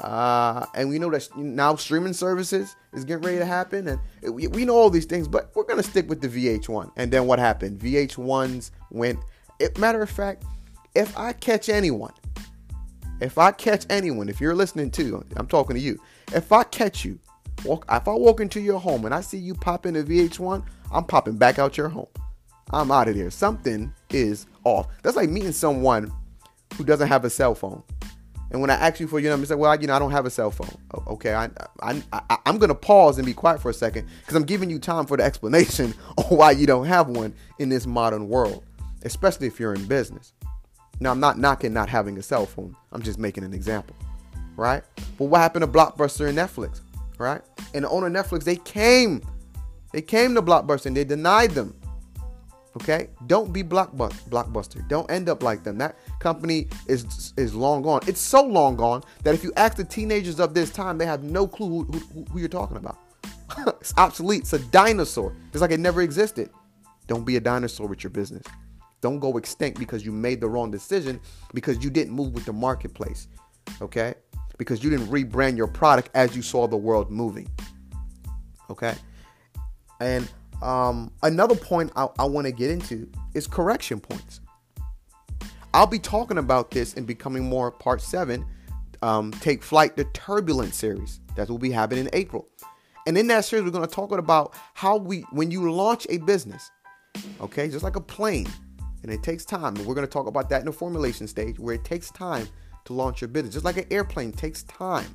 Uh, 0.00 0.64
and 0.74 0.88
we 0.88 0.98
know 0.98 1.10
that 1.10 1.28
now 1.36 1.74
streaming 1.74 2.12
services 2.12 2.76
is 2.92 3.04
getting 3.04 3.24
ready 3.24 3.38
to 3.38 3.46
happen, 3.46 3.88
and 3.88 4.00
we, 4.34 4.46
we 4.48 4.64
know 4.64 4.76
all 4.76 4.90
these 4.90 5.06
things, 5.06 5.26
but 5.26 5.50
we're 5.54 5.64
gonna 5.64 5.82
stick 5.82 6.08
with 6.08 6.20
the 6.20 6.28
VH1. 6.28 6.92
And 6.96 7.10
then 7.10 7.26
what 7.26 7.38
happened? 7.38 7.80
VH1s 7.80 8.70
went. 8.90 9.18
It, 9.58 9.76
matter 9.76 10.00
of 10.02 10.10
fact, 10.10 10.44
if 10.94 11.16
I 11.18 11.32
catch 11.32 11.68
anyone, 11.68 12.12
if 13.20 13.38
I 13.38 13.50
catch 13.50 13.86
anyone, 13.90 14.28
if 14.28 14.40
you're 14.40 14.54
listening 14.54 14.90
to, 14.92 15.24
I'm 15.36 15.48
talking 15.48 15.74
to 15.74 15.82
you. 15.82 15.98
If 16.32 16.52
I 16.52 16.62
catch 16.62 17.04
you, 17.04 17.18
walk, 17.64 17.84
if 17.90 18.08
I 18.08 18.12
walk 18.12 18.40
into 18.40 18.60
your 18.60 18.78
home 18.78 19.04
and 19.04 19.14
I 19.14 19.20
see 19.20 19.38
you 19.38 19.54
pop 19.54 19.86
in 19.86 19.96
a 19.96 20.02
VH1, 20.02 20.64
I'm 20.92 21.04
popping 21.04 21.36
back 21.36 21.58
out 21.58 21.76
your 21.76 21.88
home. 21.88 22.08
I'm 22.70 22.90
out 22.90 23.08
of 23.08 23.16
there. 23.16 23.30
Something 23.30 23.92
is 24.10 24.46
off. 24.64 24.88
That's 25.02 25.16
like 25.16 25.30
meeting 25.30 25.52
someone 25.52 26.12
who 26.76 26.84
doesn't 26.84 27.08
have 27.08 27.24
a 27.24 27.30
cell 27.30 27.54
phone 27.54 27.82
and 28.50 28.60
when 28.60 28.70
I 28.70 28.74
ask 28.74 28.98
you 28.98 29.06
for 29.06 29.20
your 29.20 29.30
number, 29.30 29.42
you 29.42 29.46
say, 29.46 29.54
"Well, 29.54 29.78
you 29.78 29.86
know, 29.86 29.94
I 29.94 29.98
don't 29.98 30.10
have 30.10 30.24
a 30.24 30.30
cell 30.30 30.50
phone." 30.50 30.74
Okay, 31.06 31.34
I, 31.34 31.50
I, 31.82 32.02
I 32.12 32.38
am 32.46 32.58
gonna 32.58 32.74
pause 32.74 33.18
and 33.18 33.26
be 33.26 33.34
quiet 33.34 33.60
for 33.60 33.70
a 33.70 33.74
second 33.74 34.08
because 34.20 34.36
I'm 34.36 34.44
giving 34.44 34.70
you 34.70 34.78
time 34.78 35.06
for 35.06 35.16
the 35.16 35.22
explanation 35.24 35.94
on 36.18 36.36
why 36.36 36.52
you 36.52 36.66
don't 36.66 36.86
have 36.86 37.08
one 37.08 37.34
in 37.58 37.68
this 37.68 37.86
modern 37.86 38.28
world, 38.28 38.64
especially 39.02 39.46
if 39.46 39.60
you're 39.60 39.74
in 39.74 39.86
business. 39.86 40.32
Now, 41.00 41.10
I'm 41.10 41.20
not 41.20 41.38
knocking 41.38 41.72
not 41.72 41.88
having 41.88 42.18
a 42.18 42.22
cell 42.22 42.46
phone. 42.46 42.74
I'm 42.90 43.02
just 43.02 43.18
making 43.18 43.44
an 43.44 43.52
example, 43.52 43.94
right? 44.56 44.82
But 45.18 45.26
what 45.26 45.38
happened 45.38 45.62
to 45.62 45.70
Blockbuster 45.70 46.28
and 46.28 46.38
Netflix, 46.38 46.80
right? 47.18 47.42
And 47.74 47.84
the 47.84 47.88
owner 47.90 48.06
of 48.06 48.12
Netflix, 48.12 48.44
they 48.44 48.56
came, 48.56 49.22
they 49.92 50.02
came 50.02 50.34
to 50.34 50.42
Blockbuster 50.42 50.86
and 50.86 50.96
they 50.96 51.04
denied 51.04 51.50
them 51.52 51.74
Okay, 52.82 53.08
don't 53.26 53.52
be 53.52 53.64
blockbuster. 53.64 54.86
Don't 54.88 55.10
end 55.10 55.28
up 55.28 55.42
like 55.42 55.64
them. 55.64 55.78
That 55.78 55.96
company 56.20 56.68
is 56.86 57.32
is 57.36 57.52
long 57.52 57.82
gone. 57.82 58.00
It's 58.06 58.20
so 58.20 58.42
long 58.44 58.76
gone 58.76 59.02
that 59.24 59.34
if 59.34 59.42
you 59.42 59.52
ask 59.56 59.76
the 59.76 59.84
teenagers 59.84 60.38
of 60.38 60.54
this 60.54 60.70
time, 60.70 60.96
they 60.96 61.06
have 61.06 61.24
no 61.24 61.48
clue 61.48 61.84
who, 61.84 61.84
who, 61.84 62.24
who 62.30 62.38
you're 62.38 62.48
talking 62.48 62.76
about. 62.76 62.98
it's 63.66 63.92
obsolete. 63.96 64.42
It's 64.42 64.52
a 64.52 64.60
dinosaur. 64.60 65.34
It's 65.52 65.60
like 65.60 65.72
it 65.72 65.80
never 65.80 66.02
existed. 66.02 66.50
Don't 67.08 67.24
be 67.24 67.34
a 67.36 67.40
dinosaur 67.40 67.88
with 67.88 68.04
your 68.04 68.10
business. 68.10 68.44
Don't 69.00 69.18
go 69.18 69.36
extinct 69.38 69.78
because 69.80 70.04
you 70.04 70.12
made 70.12 70.40
the 70.40 70.48
wrong 70.48 70.70
decision 70.70 71.20
because 71.54 71.82
you 71.82 71.90
didn't 71.90 72.12
move 72.12 72.32
with 72.32 72.44
the 72.44 72.52
marketplace. 72.52 73.26
Okay, 73.80 74.14
because 74.58 74.84
you 74.84 74.90
didn't 74.90 75.06
rebrand 75.06 75.56
your 75.56 75.68
product 75.68 76.10
as 76.14 76.36
you 76.36 76.42
saw 76.42 76.66
the 76.66 76.76
world 76.76 77.10
moving. 77.10 77.48
Okay, 78.70 78.94
and 80.00 80.28
um, 80.60 81.10
another 81.22 81.54
point 81.54 81.92
I, 81.96 82.08
I 82.18 82.24
want 82.24 82.46
to 82.46 82.52
get 82.52 82.70
into 82.70 83.08
is 83.34 83.46
correction 83.46 84.00
points. 84.00 84.40
I'll 85.74 85.86
be 85.86 85.98
talking 85.98 86.38
about 86.38 86.70
this 86.70 86.94
in 86.94 87.04
Becoming 87.04 87.44
More 87.44 87.70
Part 87.70 88.00
7, 88.00 88.44
um, 89.02 89.30
Take 89.32 89.62
Flight, 89.62 89.96
the 89.96 90.04
Turbulence 90.06 90.76
series. 90.76 91.20
That 91.36 91.48
will 91.48 91.58
be 91.58 91.70
happening 91.70 92.06
in 92.06 92.10
April. 92.12 92.48
And 93.06 93.16
in 93.16 93.26
that 93.28 93.44
series, 93.44 93.64
we're 93.64 93.70
going 93.70 93.86
to 93.86 93.94
talk 93.94 94.12
about 94.12 94.54
how 94.74 94.96
we, 94.96 95.20
when 95.30 95.50
you 95.50 95.72
launch 95.72 96.06
a 96.10 96.18
business, 96.18 96.70
okay, 97.40 97.68
just 97.68 97.84
like 97.84 97.96
a 97.96 98.00
plane, 98.00 98.48
and 99.02 99.12
it 99.12 99.22
takes 99.22 99.44
time. 99.44 99.76
And 99.76 99.86
we're 99.86 99.94
going 99.94 100.06
to 100.06 100.12
talk 100.12 100.26
about 100.26 100.48
that 100.50 100.60
in 100.60 100.66
the 100.66 100.72
formulation 100.72 101.28
stage 101.28 101.58
where 101.58 101.74
it 101.74 101.84
takes 101.84 102.10
time 102.10 102.48
to 102.88 102.92
launch 102.92 103.20
your 103.20 103.28
business. 103.28 103.54
Just 103.54 103.64
like 103.64 103.76
an 103.76 103.86
airplane 103.90 104.32
takes 104.32 104.64
time. 104.64 105.14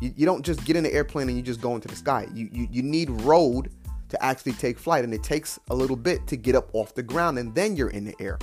You, 0.00 0.12
you 0.16 0.26
don't 0.26 0.44
just 0.44 0.64
get 0.64 0.76
in 0.76 0.84
the 0.84 0.92
airplane 0.92 1.28
and 1.28 1.36
you 1.36 1.42
just 1.42 1.60
go 1.60 1.74
into 1.74 1.88
the 1.88 1.96
sky. 1.96 2.26
You, 2.32 2.48
you, 2.50 2.68
you 2.70 2.82
need 2.82 3.10
road 3.10 3.70
to 4.08 4.24
actually 4.24 4.52
take 4.52 4.78
flight. 4.78 5.04
And 5.04 5.12
it 5.12 5.22
takes 5.22 5.58
a 5.70 5.74
little 5.74 5.96
bit 5.96 6.26
to 6.28 6.36
get 6.36 6.54
up 6.54 6.70
off 6.72 6.94
the 6.94 7.02
ground 7.02 7.38
and 7.38 7.54
then 7.54 7.76
you're 7.76 7.90
in 7.90 8.04
the 8.04 8.14
air, 8.20 8.38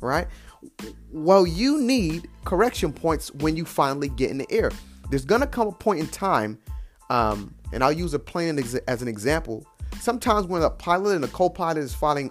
right? 0.00 0.26
Well, 1.10 1.46
you 1.46 1.80
need 1.80 2.28
correction 2.44 2.92
points 2.92 3.32
when 3.34 3.56
you 3.56 3.64
finally 3.64 4.08
get 4.08 4.30
in 4.30 4.38
the 4.38 4.50
air. 4.50 4.70
There's 5.10 5.24
gonna 5.24 5.46
come 5.46 5.68
a 5.68 5.72
point 5.72 6.00
in 6.00 6.08
time, 6.08 6.58
um, 7.10 7.54
and 7.72 7.84
I'll 7.84 7.92
use 7.92 8.14
a 8.14 8.18
plane 8.18 8.58
as 8.58 9.02
an 9.02 9.08
example. 9.08 9.64
Sometimes 10.00 10.46
when 10.46 10.62
a 10.62 10.70
pilot 10.70 11.14
and 11.14 11.24
a 11.24 11.28
co-pilot 11.28 11.78
is 11.78 11.94
flying, 11.94 12.30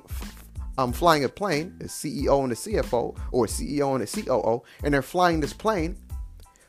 um, 0.77 0.91
flying 0.91 1.24
a 1.24 1.29
plane, 1.29 1.75
a 1.82 1.86
CEO 1.86 2.44
and 2.44 2.51
a 2.51 2.55
CFO, 2.55 3.17
or 3.32 3.46
a 3.46 3.48
CEO 3.48 3.96
and 3.96 4.03
a 4.03 4.08
COO, 4.08 4.63
and 4.84 4.94
they're 4.94 5.01
flying 5.01 5.39
this 5.39 5.53
plane, 5.53 5.98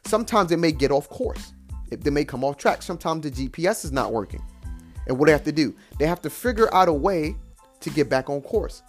sometimes 0.04 0.50
they 0.50 0.56
may 0.56 0.72
get 0.72 0.90
off 0.90 1.08
course. 1.08 1.52
They 1.90 2.10
may 2.10 2.24
come 2.24 2.44
off 2.44 2.56
track. 2.56 2.82
Sometimes 2.82 3.22
the 3.22 3.30
GPS 3.30 3.84
is 3.84 3.92
not 3.92 4.12
working. 4.12 4.42
And 5.06 5.18
what 5.18 5.26
they 5.26 5.32
have 5.32 5.44
to 5.44 5.52
do, 5.52 5.74
they 5.98 6.06
have 6.06 6.20
to 6.22 6.30
figure 6.30 6.72
out 6.74 6.88
a 6.88 6.92
way 6.92 7.36
to 7.80 7.90
get 7.90 8.08
back 8.08 8.28
on 8.28 8.40
course. 8.42 8.82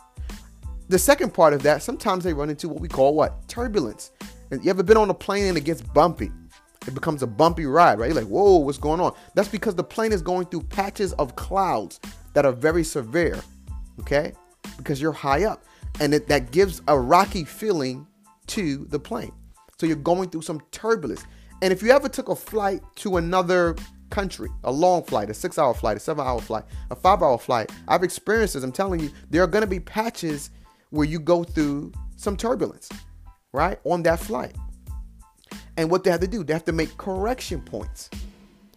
The 0.89 0.97
second 0.97 1.33
part 1.33 1.53
of 1.53 1.61
that, 1.63 1.83
sometimes 1.83 2.23
they 2.23 2.33
run 2.33 2.49
into 2.49 2.69
what 2.69 2.79
we 2.79 2.87
call 2.87 3.13
what? 3.13 3.47
Turbulence. 3.47 4.11
And 4.51 4.63
you 4.63 4.69
ever 4.69 4.83
been 4.83 4.97
on 4.97 5.09
a 5.09 5.13
plane 5.13 5.47
and 5.47 5.57
it 5.57 5.65
gets 5.65 5.81
bumpy? 5.81 6.31
It 6.87 6.93
becomes 6.93 7.21
a 7.21 7.27
bumpy 7.27 7.65
ride, 7.65 7.99
right? 7.99 8.07
You're 8.07 8.15
like, 8.15 8.29
whoa, 8.29 8.57
what's 8.57 8.77
going 8.77 9.01
on? 9.01 9.13
That's 9.35 9.49
because 9.49 9.75
the 9.75 9.83
plane 9.83 10.13
is 10.13 10.21
going 10.21 10.45
through 10.45 10.63
patches 10.63 11.11
of 11.13 11.35
clouds 11.35 11.99
that 12.33 12.45
are 12.45 12.53
very 12.53 12.83
severe, 12.83 13.41
okay? 13.99 14.31
Because 14.77 15.01
you're 15.01 15.11
high 15.11 15.45
up. 15.45 15.65
And 15.99 16.13
it, 16.13 16.27
that 16.27 16.51
gives 16.51 16.81
a 16.87 16.97
rocky 16.97 17.43
feeling 17.43 18.07
to 18.47 18.85
the 18.85 18.99
plane. 18.99 19.31
So 19.79 19.85
you're 19.85 19.95
going 19.95 20.29
through 20.29 20.43
some 20.43 20.61
turbulence. 20.71 21.25
And 21.61 21.73
if 21.73 21.81
you 21.81 21.91
ever 21.91 22.09
took 22.09 22.29
a 22.29 22.35
flight 22.35 22.81
to 22.97 23.17
another 23.17 23.75
country, 24.09 24.49
a 24.63 24.71
long 24.71 25.03
flight, 25.03 25.29
a 25.29 25.33
six 25.33 25.57
hour 25.57 25.73
flight, 25.73 25.97
a 25.97 25.99
seven 25.99 26.25
hour 26.25 26.39
flight, 26.39 26.63
a 26.91 26.95
five 26.95 27.21
hour 27.21 27.37
flight, 27.37 27.71
I've 27.87 28.03
experienced 28.03 28.53
this. 28.53 28.63
I'm 28.63 28.71
telling 28.71 28.99
you, 28.99 29.09
there 29.29 29.43
are 29.43 29.47
going 29.47 29.63
to 29.63 29.67
be 29.67 29.79
patches 29.79 30.49
where 30.91 31.05
you 31.05 31.19
go 31.19 31.43
through 31.43 31.91
some 32.15 32.37
turbulence, 32.37 32.89
right? 33.53 33.79
On 33.83 34.03
that 34.03 34.19
flight. 34.19 34.55
And 35.77 35.91
what 35.91 36.03
they 36.03 36.11
have 36.11 36.21
to 36.21 36.27
do, 36.27 36.43
they 36.43 36.53
have 36.53 36.65
to 36.65 36.71
make 36.71 36.95
correction 36.97 37.61
points. 37.61 38.09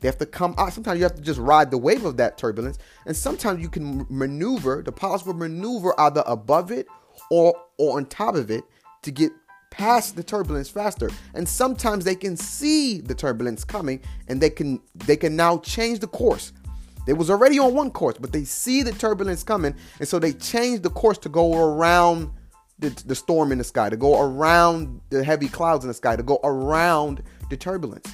They 0.00 0.08
have 0.08 0.18
to 0.18 0.26
come 0.26 0.54
out. 0.58 0.72
Sometimes 0.72 0.98
you 0.98 1.04
have 1.04 1.14
to 1.14 1.22
just 1.22 1.38
ride 1.38 1.70
the 1.70 1.78
wave 1.78 2.04
of 2.04 2.16
that 2.16 2.38
turbulence. 2.38 2.78
And 3.06 3.16
sometimes 3.16 3.60
you 3.60 3.68
can 3.68 4.06
maneuver, 4.08 4.82
the 4.82 4.92
pilots 4.92 5.24
will 5.26 5.34
maneuver 5.34 5.98
either 6.00 6.22
above 6.26 6.72
it 6.72 6.86
or, 7.30 7.54
or 7.78 7.98
on 7.98 8.06
top 8.06 8.34
of 8.34 8.50
it 8.50 8.64
to 9.02 9.10
get 9.10 9.32
past 9.70 10.16
the 10.16 10.22
turbulence 10.22 10.68
faster 10.68 11.08
and 11.34 11.48
sometimes 11.48 12.04
they 12.04 12.16
can 12.16 12.36
see 12.36 13.00
the 13.00 13.14
turbulence 13.14 13.64
coming 13.64 14.00
and 14.26 14.40
they 14.40 14.50
can 14.50 14.80
they 14.96 15.16
can 15.16 15.36
now 15.36 15.58
change 15.58 16.00
the 16.00 16.08
course 16.08 16.52
they 17.06 17.12
was 17.12 17.30
already 17.30 17.56
on 17.60 17.72
one 17.72 17.88
course 17.88 18.16
but 18.20 18.32
they 18.32 18.42
see 18.42 18.82
the 18.82 18.90
turbulence 18.90 19.44
coming 19.44 19.72
and 20.00 20.08
so 20.08 20.18
they 20.18 20.32
change 20.32 20.82
the 20.82 20.90
course 20.90 21.18
to 21.18 21.28
go 21.28 21.56
around 21.56 22.30
the, 22.80 22.90
the 23.06 23.14
storm 23.14 23.52
in 23.52 23.58
the 23.58 23.64
sky 23.64 23.88
to 23.88 23.96
go 23.96 24.20
around 24.20 25.00
the 25.10 25.22
heavy 25.22 25.48
clouds 25.48 25.84
in 25.84 25.88
the 25.88 25.94
sky 25.94 26.16
to 26.16 26.22
go 26.22 26.40
around 26.42 27.22
the 27.48 27.56
turbulence 27.56 28.12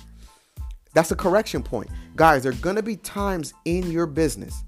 that's 0.96 1.12
a 1.12 1.16
correction 1.16 1.62
point 1.62 1.88
guys 2.16 2.42
there 2.42 2.52
are 2.52 2.56
gonna 2.56 2.82
be 2.82 2.96
times 2.96 3.52
in 3.66 3.88
your 3.92 4.06
business 4.06 4.64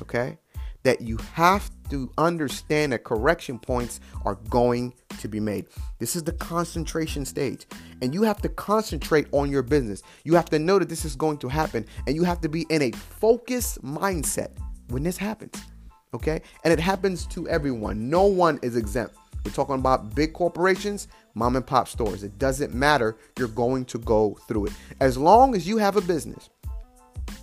okay 0.00 0.38
that 0.82 1.00
you 1.00 1.16
have 1.34 1.70
to 1.90 2.10
understand 2.18 2.92
that 2.92 3.04
correction 3.04 3.58
points 3.58 4.00
are 4.24 4.36
going 4.48 4.92
to 5.20 5.28
be 5.28 5.38
made. 5.38 5.66
This 5.98 6.16
is 6.16 6.24
the 6.24 6.32
concentration 6.32 7.24
stage. 7.24 7.66
And 8.00 8.14
you 8.14 8.22
have 8.22 8.40
to 8.42 8.48
concentrate 8.48 9.26
on 9.32 9.50
your 9.50 9.62
business. 9.62 10.02
You 10.24 10.34
have 10.34 10.50
to 10.50 10.58
know 10.58 10.78
that 10.78 10.88
this 10.88 11.04
is 11.04 11.14
going 11.14 11.38
to 11.38 11.48
happen. 11.48 11.86
And 12.06 12.16
you 12.16 12.24
have 12.24 12.40
to 12.40 12.48
be 12.48 12.62
in 12.70 12.82
a 12.82 12.90
focused 12.92 13.82
mindset 13.82 14.50
when 14.88 15.02
this 15.02 15.16
happens. 15.16 15.54
Okay? 16.14 16.42
And 16.64 16.72
it 16.72 16.80
happens 16.80 17.26
to 17.26 17.48
everyone. 17.48 18.08
No 18.08 18.24
one 18.24 18.58
is 18.62 18.76
exempt. 18.76 19.14
We're 19.44 19.52
talking 19.52 19.74
about 19.74 20.14
big 20.14 20.32
corporations, 20.32 21.08
mom 21.34 21.56
and 21.56 21.66
pop 21.66 21.88
stores. 21.88 22.22
It 22.22 22.38
doesn't 22.38 22.74
matter. 22.74 23.16
You're 23.38 23.48
going 23.48 23.84
to 23.86 23.98
go 23.98 24.38
through 24.46 24.66
it. 24.66 24.72
As 25.00 25.18
long 25.18 25.54
as 25.54 25.66
you 25.66 25.78
have 25.78 25.96
a 25.96 26.00
business, 26.00 26.50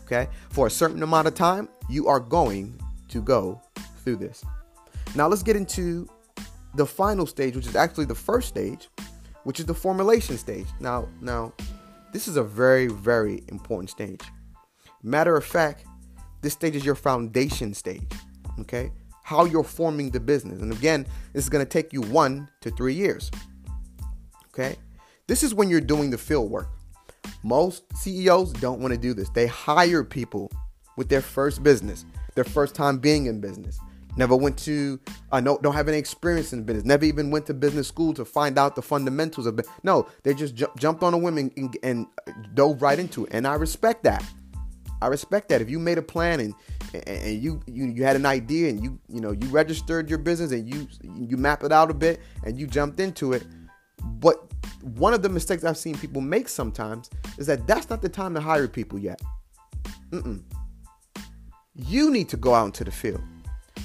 okay, 0.05 0.27
for 0.49 0.67
a 0.67 0.71
certain 0.71 1.03
amount 1.03 1.27
of 1.27 1.35
time, 1.35 1.67
you 1.89 2.07
are 2.07 2.19
going 2.19 2.79
to 3.09 3.21
go 3.21 3.61
through 4.03 4.17
this. 4.17 4.43
Now 5.15 5.27
let's 5.27 5.43
get 5.43 5.55
into 5.55 6.07
the 6.75 6.85
final 6.85 7.25
stage, 7.25 7.55
which 7.55 7.67
is 7.67 7.75
actually 7.75 8.05
the 8.05 8.15
first 8.15 8.47
stage, 8.47 8.89
which 9.43 9.59
is 9.59 9.65
the 9.65 9.73
formulation 9.73 10.37
stage. 10.37 10.67
Now, 10.79 11.07
now, 11.21 11.53
this 12.13 12.27
is 12.27 12.37
a 12.37 12.43
very, 12.43 12.87
very 12.87 13.43
important 13.49 13.89
stage. 13.89 14.21
Matter 15.03 15.35
of 15.35 15.45
fact, 15.45 15.85
this 16.41 16.53
stage 16.53 16.75
is 16.75 16.85
your 16.85 16.95
foundation 16.95 17.73
stage. 17.73 18.11
Okay, 18.59 18.91
how 19.29 19.45
you're 19.45 19.63
forming 19.63 20.09
the 20.09 20.19
business, 20.19 20.61
and 20.61 20.71
again, 20.71 21.05
this 21.33 21.43
is 21.43 21.49
going 21.49 21.63
to 21.63 21.69
take 21.69 21.93
you 21.93 22.01
one 22.01 22.49
to 22.61 22.71
three 22.71 22.95
years. 22.95 23.29
Okay, 24.47 24.75
this 25.27 25.43
is 25.43 25.53
when 25.53 25.69
you're 25.69 25.81
doing 25.81 26.09
the 26.09 26.17
field 26.17 26.49
work. 26.49 26.69
Most 27.43 27.83
CEOs 27.95 28.53
don't 28.53 28.79
want 28.79 28.93
to 28.93 28.99
do 28.99 29.13
this. 29.13 29.29
They 29.29 29.45
hire 29.45 30.03
people 30.03 30.51
with 30.97 31.09
their 31.09 31.21
first 31.21 31.61
business 31.63 32.05
their 32.35 32.43
first 32.45 32.73
time 32.73 32.97
being 32.99 33.25
in 33.25 33.41
business. 33.41 33.79
Never 34.15 34.33
went 34.33 34.57
to, 34.59 34.97
uh, 35.31 35.41
no, 35.41 35.57
don't 35.57 35.73
have 35.73 35.89
any 35.89 35.97
experience 35.97 36.53
in 36.53 36.63
business. 36.63 36.85
Never 36.85 37.03
even 37.03 37.31
went 37.31 37.45
to 37.47 37.53
business 37.53 37.87
school 37.87 38.13
to 38.13 38.23
find 38.23 38.57
out 38.57 38.75
the 38.77 38.81
fundamentals 38.81 39.45
of 39.45 39.59
it. 39.59 39.67
No, 39.83 40.07
they 40.23 40.33
just 40.33 40.55
ju- 40.55 40.71
jumped 40.77 41.03
on 41.03 41.13
a 41.13 41.17
woman 41.17 41.51
and, 41.57 41.77
and 41.83 42.07
dove 42.53 42.81
right 42.81 42.97
into 42.97 43.25
it. 43.25 43.33
And 43.33 43.45
I 43.45 43.55
respect 43.55 44.03
that. 44.03 44.23
I 45.01 45.07
respect 45.07 45.49
that. 45.49 45.61
If 45.61 45.69
you 45.69 45.79
made 45.79 45.97
a 45.97 46.01
plan 46.01 46.39
and 46.39 46.53
and 47.05 47.41
you, 47.41 47.61
you 47.67 47.85
you 47.85 48.03
had 48.03 48.15
an 48.15 48.25
idea 48.25 48.69
and 48.69 48.83
you 48.83 48.99
you 49.07 49.21
know 49.21 49.31
you 49.31 49.47
registered 49.47 50.09
your 50.09 50.19
business 50.19 50.51
and 50.51 50.67
you 50.73 50.87
you 51.03 51.37
map 51.37 51.63
it 51.63 51.71
out 51.71 51.89
a 51.89 51.93
bit 51.93 52.19
and 52.43 52.59
you 52.59 52.67
jumped 52.67 52.99
into 52.99 53.33
it, 53.33 53.45
but 54.03 54.51
one 54.81 55.13
of 55.13 55.21
the 55.21 55.29
mistakes 55.29 55.63
I've 55.63 55.77
seen 55.77 55.97
people 55.97 56.21
make 56.21 56.47
sometimes 56.49 57.09
is 57.37 57.47
that 57.47 57.67
that's 57.67 57.89
not 57.89 58.01
the 58.01 58.09
time 58.09 58.33
to 58.35 58.41
hire 58.41 58.67
people 58.67 58.99
yet. 58.99 59.21
Mm-mm. 60.11 60.43
You 61.75 62.11
need 62.11 62.29
to 62.29 62.37
go 62.37 62.53
out 62.53 62.65
into 62.65 62.83
the 62.83 62.91
field. 62.91 63.21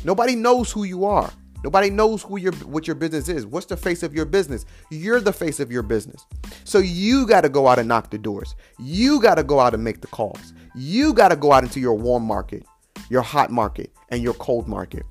Nobody 0.05 0.35
knows 0.35 0.73
who 0.73 0.85
you 0.85 1.05
are. 1.05 1.31
Nobody 1.65 1.89
knows 1.89 2.23
who 2.23 2.37
your 2.37 2.53
what 2.53 2.87
your 2.87 2.95
business 2.95 3.29
is. 3.29 3.47
What's 3.47 3.67
the 3.67 3.77
face 3.77 4.03
of 4.03 4.15
your 4.15 4.27
business? 4.27 4.67
You're 4.91 5.21
the 5.21 5.33
face 5.33 5.61
of 5.61 5.73
your 5.73 5.83
business. 5.83 6.27
So 6.65 6.79
you 6.79 7.27
got 7.27 7.41
to 7.41 7.49
go 7.49 7.67
out 7.67 7.79
and 7.79 7.89
knock 7.89 8.11
the 8.11 8.19
doors. 8.19 8.55
You 8.79 9.21
got 9.21 9.37
to 9.37 9.43
go 9.43 9.61
out 9.61 9.73
and 9.73 9.83
make 9.83 10.03
the 10.03 10.07
calls. 10.09 10.53
You 10.75 11.13
got 11.13 11.29
to 11.29 11.37
go 11.37 11.53
out 11.53 11.63
into 11.63 11.81
your 11.81 11.95
warm 11.95 12.25
market, 12.25 12.65
your 13.09 13.23
hot 13.23 13.51
market, 13.51 13.93
and 14.09 14.23
your 14.23 14.35
cold 14.35 14.69
market. 14.69 15.05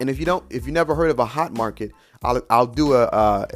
And 0.00 0.10
if 0.10 0.18
you 0.18 0.24
don't, 0.24 0.44
if 0.50 0.66
you 0.66 0.72
never 0.72 0.94
heard 0.94 1.10
of 1.10 1.18
a 1.18 1.24
hot 1.24 1.52
market, 1.52 1.92
I'll 2.22 2.42
I'll 2.50 2.66
do 2.66 2.94
a 2.94 3.04
uh, 3.04 3.46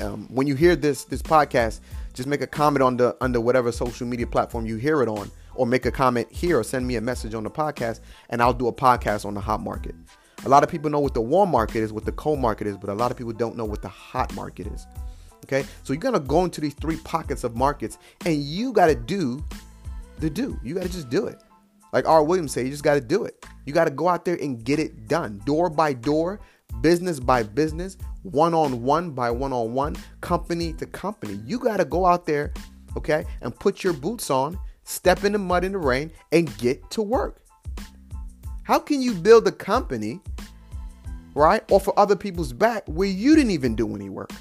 um, 0.00 0.28
when 0.28 0.46
you 0.46 0.54
hear 0.54 0.76
this 0.76 1.04
this 1.04 1.22
podcast, 1.22 1.80
just 2.14 2.28
make 2.28 2.40
a 2.40 2.46
comment 2.46 2.82
on 2.82 2.96
the 2.96 3.16
under 3.20 3.40
whatever 3.40 3.72
social 3.72 4.06
media 4.06 4.26
platform 4.26 4.66
you 4.66 4.76
hear 4.76 5.02
it 5.02 5.08
on 5.08 5.30
or 5.54 5.66
make 5.66 5.86
a 5.86 5.90
comment 5.90 6.30
here 6.30 6.58
or 6.58 6.64
send 6.64 6.86
me 6.86 6.96
a 6.96 7.00
message 7.00 7.34
on 7.34 7.44
the 7.44 7.50
podcast 7.50 8.00
and 8.28 8.42
I'll 8.42 8.54
do 8.54 8.68
a 8.68 8.72
podcast 8.72 9.24
on 9.24 9.34
the 9.34 9.40
hot 9.40 9.60
market. 9.60 9.94
A 10.44 10.48
lot 10.48 10.62
of 10.62 10.70
people 10.70 10.90
know 10.90 11.00
what 11.00 11.14
the 11.14 11.20
warm 11.20 11.50
market 11.50 11.78
is, 11.78 11.92
what 11.92 12.04
the 12.04 12.12
cold 12.12 12.38
market 12.38 12.66
is, 12.66 12.76
but 12.76 12.88
a 12.88 12.94
lot 12.94 13.10
of 13.10 13.16
people 13.16 13.32
don't 13.32 13.56
know 13.56 13.64
what 13.64 13.82
the 13.82 13.88
hot 13.88 14.34
market 14.34 14.66
is. 14.68 14.86
Okay? 15.44 15.66
So 15.82 15.92
you're 15.92 16.12
to 16.12 16.20
go 16.20 16.44
into 16.44 16.60
these 16.60 16.74
three 16.74 16.96
pockets 16.98 17.44
of 17.44 17.56
markets 17.56 17.98
and 18.24 18.36
you 18.42 18.72
got 18.72 18.86
to 18.86 18.94
do 18.94 19.44
the 20.20 20.30
do. 20.30 20.58
You 20.62 20.74
got 20.74 20.84
to 20.84 20.88
just 20.88 21.10
do 21.10 21.26
it. 21.26 21.42
Like 21.92 22.06
R. 22.06 22.22
Williams 22.22 22.52
said, 22.52 22.64
you 22.64 22.70
just 22.70 22.84
got 22.84 22.94
to 22.94 23.00
do 23.00 23.24
it. 23.24 23.44
You 23.66 23.72
got 23.72 23.84
to 23.84 23.90
go 23.90 24.08
out 24.08 24.24
there 24.24 24.36
and 24.36 24.62
get 24.62 24.78
it 24.78 25.08
done. 25.08 25.40
Door 25.44 25.70
by 25.70 25.92
door, 25.92 26.40
business 26.80 27.18
by 27.18 27.42
business, 27.42 27.96
one 28.22 28.54
on 28.54 28.82
one 28.82 29.10
by 29.10 29.30
one 29.30 29.52
on 29.52 29.74
one, 29.74 29.96
company 30.20 30.72
to 30.74 30.86
company. 30.86 31.40
You 31.44 31.58
got 31.58 31.78
to 31.78 31.84
go 31.84 32.06
out 32.06 32.26
there, 32.26 32.52
okay, 32.96 33.24
and 33.40 33.54
put 33.54 33.82
your 33.82 33.92
boots 33.92 34.30
on 34.30 34.58
step 34.90 35.24
in 35.24 35.32
the 35.32 35.38
mud 35.38 35.64
in 35.64 35.72
the 35.72 35.78
rain, 35.78 36.10
and 36.32 36.56
get 36.58 36.90
to 36.90 37.02
work. 37.02 37.42
How 38.64 38.78
can 38.78 39.00
you 39.00 39.14
build 39.14 39.46
a 39.46 39.52
company, 39.52 40.20
right, 41.34 41.62
off 41.70 41.88
of 41.88 41.94
other 41.96 42.16
people's 42.16 42.52
back 42.52 42.84
where 42.86 43.08
you 43.08 43.36
didn't 43.36 43.52
even 43.52 43.74
do 43.74 43.94
any 43.94 44.10
work? 44.10 44.32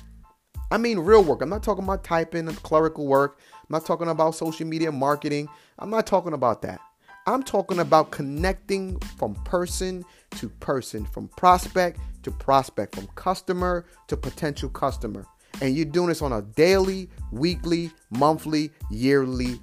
I 0.71 0.77
mean, 0.77 1.00
real 1.00 1.24
work. 1.24 1.41
I'm 1.41 1.50
not 1.50 1.63
talking 1.63 1.83
about 1.83 2.03
typing 2.03 2.48
clerical 2.48 3.07
work. 3.07 3.39
I'm 3.69 3.75
not 3.75 3.85
talking 3.85 4.07
about 4.07 4.33
social 4.33 4.65
media 4.65 4.91
marketing. 4.91 5.47
I'm 5.77 5.91
not 5.91 6.07
talking 6.07 6.33
about 6.33 6.63
that. 6.63 6.79
I'm 7.27 7.43
talking 7.43 7.77
about 7.77 8.09
connecting 8.09 8.97
from 9.17 9.35
person 9.45 10.03
to 10.38 10.49
person, 10.49 11.05
from 11.05 11.27
prospect 11.27 11.99
to 12.23 12.31
prospect, 12.31 12.95
from 12.95 13.05
customer 13.13 13.85
to 14.07 14.17
potential 14.17 14.69
customer. 14.69 15.23
And 15.61 15.75
you're 15.75 15.85
doing 15.85 16.07
this 16.07 16.23
on 16.23 16.33
a 16.33 16.41
daily, 16.41 17.11
weekly, 17.31 17.91
monthly, 18.09 18.71
yearly 18.89 19.59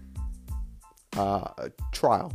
uh, 1.17 1.49
trial, 1.91 2.33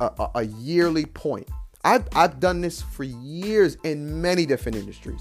a, 0.00 0.28
a 0.34 0.42
yearly 0.42 1.06
point. 1.06 1.48
I've, 1.84 2.08
I've 2.16 2.40
done 2.40 2.60
this 2.60 2.82
for 2.82 3.04
years 3.04 3.76
in 3.84 4.20
many 4.20 4.46
different 4.46 4.78
industries. 4.78 5.20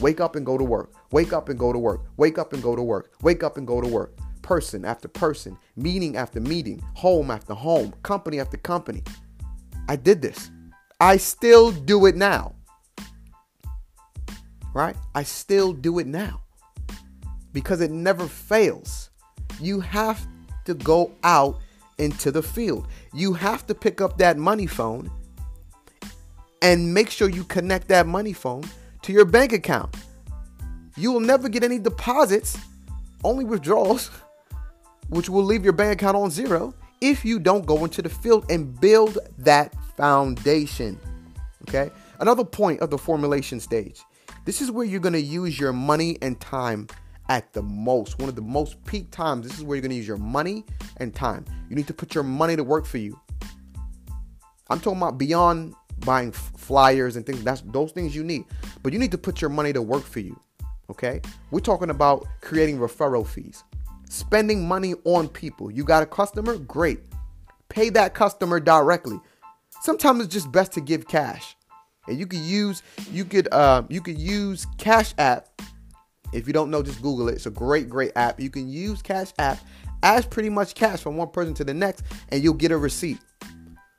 Wake 0.00 0.20
up 0.20 0.34
and 0.34 0.46
go 0.46 0.56
to 0.56 0.64
work. 0.64 0.94
Wake 1.12 1.34
up 1.34 1.50
and 1.50 1.58
go 1.58 1.74
to 1.74 1.78
work. 1.78 2.00
Wake 2.16 2.38
up 2.38 2.54
and 2.54 2.62
go 2.62 2.74
to 2.74 2.82
work. 2.82 3.12
Wake 3.20 3.42
up 3.42 3.58
and 3.58 3.66
go 3.66 3.82
to 3.82 3.88
work. 3.88 4.18
Person 4.44 4.84
after 4.84 5.08
person, 5.08 5.56
meeting 5.74 6.18
after 6.18 6.38
meeting, 6.38 6.82
home 6.92 7.30
after 7.30 7.54
home, 7.54 7.94
company 8.02 8.40
after 8.40 8.58
company. 8.58 9.02
I 9.88 9.96
did 9.96 10.20
this. 10.20 10.50
I 11.00 11.16
still 11.16 11.72
do 11.72 12.04
it 12.04 12.14
now. 12.14 12.54
Right? 14.74 14.96
I 15.14 15.22
still 15.22 15.72
do 15.72 15.98
it 15.98 16.06
now 16.06 16.42
because 17.54 17.80
it 17.80 17.90
never 17.90 18.26
fails. 18.26 19.08
You 19.60 19.80
have 19.80 20.20
to 20.66 20.74
go 20.74 21.12
out 21.24 21.60
into 21.96 22.30
the 22.30 22.42
field. 22.42 22.86
You 23.14 23.32
have 23.32 23.66
to 23.68 23.74
pick 23.74 24.02
up 24.02 24.18
that 24.18 24.36
money 24.36 24.66
phone 24.66 25.10
and 26.60 26.92
make 26.92 27.08
sure 27.08 27.30
you 27.30 27.44
connect 27.44 27.88
that 27.88 28.06
money 28.06 28.34
phone 28.34 28.64
to 29.02 29.12
your 29.12 29.24
bank 29.24 29.54
account. 29.54 29.96
You 30.98 31.12
will 31.12 31.20
never 31.20 31.48
get 31.48 31.64
any 31.64 31.78
deposits, 31.78 32.58
only 33.22 33.46
withdrawals, 33.46 34.10
which 35.14 35.28
will 35.28 35.44
leave 35.44 35.62
your 35.62 35.72
bank 35.72 35.92
account 35.92 36.16
on 36.16 36.28
zero 36.28 36.74
if 37.00 37.24
you 37.24 37.38
don't 37.38 37.64
go 37.66 37.84
into 37.84 38.02
the 38.02 38.08
field 38.08 38.44
and 38.50 38.80
build 38.80 39.18
that 39.38 39.72
foundation. 39.96 40.98
Okay? 41.68 41.90
Another 42.18 42.44
point 42.44 42.80
of 42.80 42.90
the 42.90 42.98
formulation 42.98 43.60
stage. 43.60 44.02
This 44.44 44.60
is 44.60 44.72
where 44.72 44.84
you're 44.84 45.00
going 45.00 45.12
to 45.12 45.20
use 45.20 45.58
your 45.58 45.72
money 45.72 46.18
and 46.20 46.40
time 46.40 46.88
at 47.28 47.52
the 47.52 47.62
most. 47.62 48.18
One 48.18 48.28
of 48.28 48.34
the 48.34 48.42
most 48.42 48.84
peak 48.86 49.12
times. 49.12 49.46
This 49.46 49.56
is 49.56 49.64
where 49.64 49.76
you're 49.76 49.82
going 49.82 49.90
to 49.90 49.96
use 49.96 50.08
your 50.08 50.16
money 50.16 50.64
and 50.96 51.14
time. 51.14 51.44
You 51.70 51.76
need 51.76 51.86
to 51.86 51.94
put 51.94 52.14
your 52.14 52.24
money 52.24 52.56
to 52.56 52.64
work 52.64 52.84
for 52.84 52.98
you. 52.98 53.18
I'm 54.68 54.80
talking 54.80 54.98
about 54.98 55.16
beyond 55.16 55.74
buying 56.04 56.32
flyers 56.32 57.14
and 57.14 57.24
things. 57.24 57.44
That's 57.44 57.60
those 57.60 57.92
things 57.92 58.16
you 58.16 58.24
need. 58.24 58.46
But 58.82 58.92
you 58.92 58.98
need 58.98 59.12
to 59.12 59.18
put 59.18 59.40
your 59.40 59.50
money 59.50 59.72
to 59.74 59.80
work 59.80 60.02
for 60.02 60.20
you. 60.20 60.38
Okay? 60.90 61.20
We're 61.52 61.60
talking 61.60 61.90
about 61.90 62.26
creating 62.40 62.78
referral 62.78 63.24
fees. 63.26 63.62
Spending 64.14 64.68
money 64.68 64.94
on 65.02 65.26
people. 65.26 65.72
You 65.72 65.82
got 65.82 66.04
a 66.04 66.06
customer? 66.06 66.56
Great. 66.56 67.00
Pay 67.68 67.90
that 67.90 68.14
customer 68.14 68.60
directly. 68.60 69.18
Sometimes 69.82 70.22
it's 70.22 70.32
just 70.32 70.52
best 70.52 70.70
to 70.74 70.80
give 70.80 71.08
cash. 71.08 71.56
And 72.06 72.16
you 72.16 72.24
could 72.24 72.38
use 72.38 72.84
you 73.10 73.24
could 73.24 73.52
uh, 73.52 73.82
you 73.88 74.00
could 74.00 74.16
use 74.16 74.68
Cash 74.78 75.14
App. 75.18 75.48
If 76.32 76.46
you 76.46 76.52
don't 76.52 76.70
know, 76.70 76.80
just 76.80 77.02
Google 77.02 77.28
it. 77.28 77.32
It's 77.32 77.46
a 77.46 77.50
great, 77.50 77.88
great 77.88 78.12
app. 78.14 78.38
You 78.38 78.50
can 78.50 78.68
use 78.68 79.02
Cash 79.02 79.32
App 79.40 79.58
as 80.04 80.24
pretty 80.24 80.48
much 80.48 80.76
cash 80.76 81.00
from 81.00 81.16
one 81.16 81.30
person 81.30 81.52
to 81.54 81.64
the 81.64 81.74
next, 81.74 82.04
and 82.28 82.40
you'll 82.40 82.54
get 82.54 82.70
a 82.70 82.78
receipt. 82.78 83.18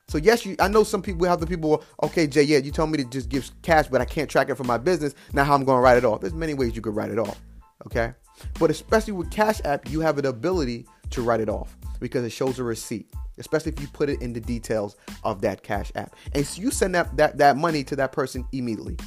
So 0.08 0.18
yes, 0.18 0.46
you. 0.46 0.56
I 0.62 0.70
know 0.70 0.86
some 0.86 1.02
people 1.02 1.28
have 1.28 1.42
the 1.42 1.48
people. 1.48 1.84
Okay, 2.04 2.26
Jay, 2.26 2.44
yeah, 2.44 2.60
you 2.60 2.72
told 2.72 2.90
me 2.90 3.00
to 3.00 3.04
just 3.04 3.28
give 3.28 3.52
cash, 3.64 3.88
but 3.88 4.00
I 4.00 4.06
can't 4.06 4.30
track 4.30 4.48
it 4.50 4.56
for 4.56 4.64
my 4.64 4.78
business. 4.78 5.14
Now, 5.34 5.44
how 5.44 5.56
I'm 5.56 5.66
going 5.66 5.78
to 5.78 5.82
write 5.82 5.98
it 5.98 6.06
off? 6.06 6.22
There's 6.22 6.34
many 6.34 6.54
ways 6.54 6.74
you 6.74 6.82
could 6.82 6.96
write 6.96 7.12
it 7.12 7.20
off. 7.20 7.38
Okay, 7.86 8.14
but 8.60 8.70
especially 8.70 9.14
with 9.14 9.32
Cash 9.32 9.62
App, 9.66 9.90
you 9.90 10.00
have 10.00 10.18
an 10.18 10.26
ability 10.26 10.88
to 11.12 11.22
write 11.22 11.42
it 11.42 11.50
off 11.50 11.76
because 12.00 12.24
it 12.24 12.32
shows 12.32 12.60
a 12.60 12.64
receipt. 12.64 13.12
Especially 13.38 13.74
if 13.74 13.82
you 13.82 13.88
put 13.90 14.10
it 14.10 14.22
in 14.22 14.32
the 14.32 14.40
details 14.40 14.96
of 15.26 15.42
that 15.42 15.62
Cash 15.62 15.92
App, 15.96 16.16
and 16.34 16.48
so 16.48 16.62
you 16.62 16.72
send 16.72 16.96
that 16.96 17.18
that 17.18 17.38
that 17.38 17.58
money 17.58 17.84
to 17.84 17.96
that 17.98 18.12
person 18.14 18.46
immediately. 18.54 18.98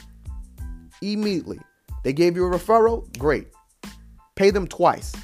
Immediately, 1.00 1.60
they 2.04 2.12
gave 2.12 2.36
you 2.36 2.44
a 2.46 2.50
referral. 2.50 3.16
Great, 3.18 3.48
pay 4.34 4.50
them 4.50 4.66
twice. 4.66 5.14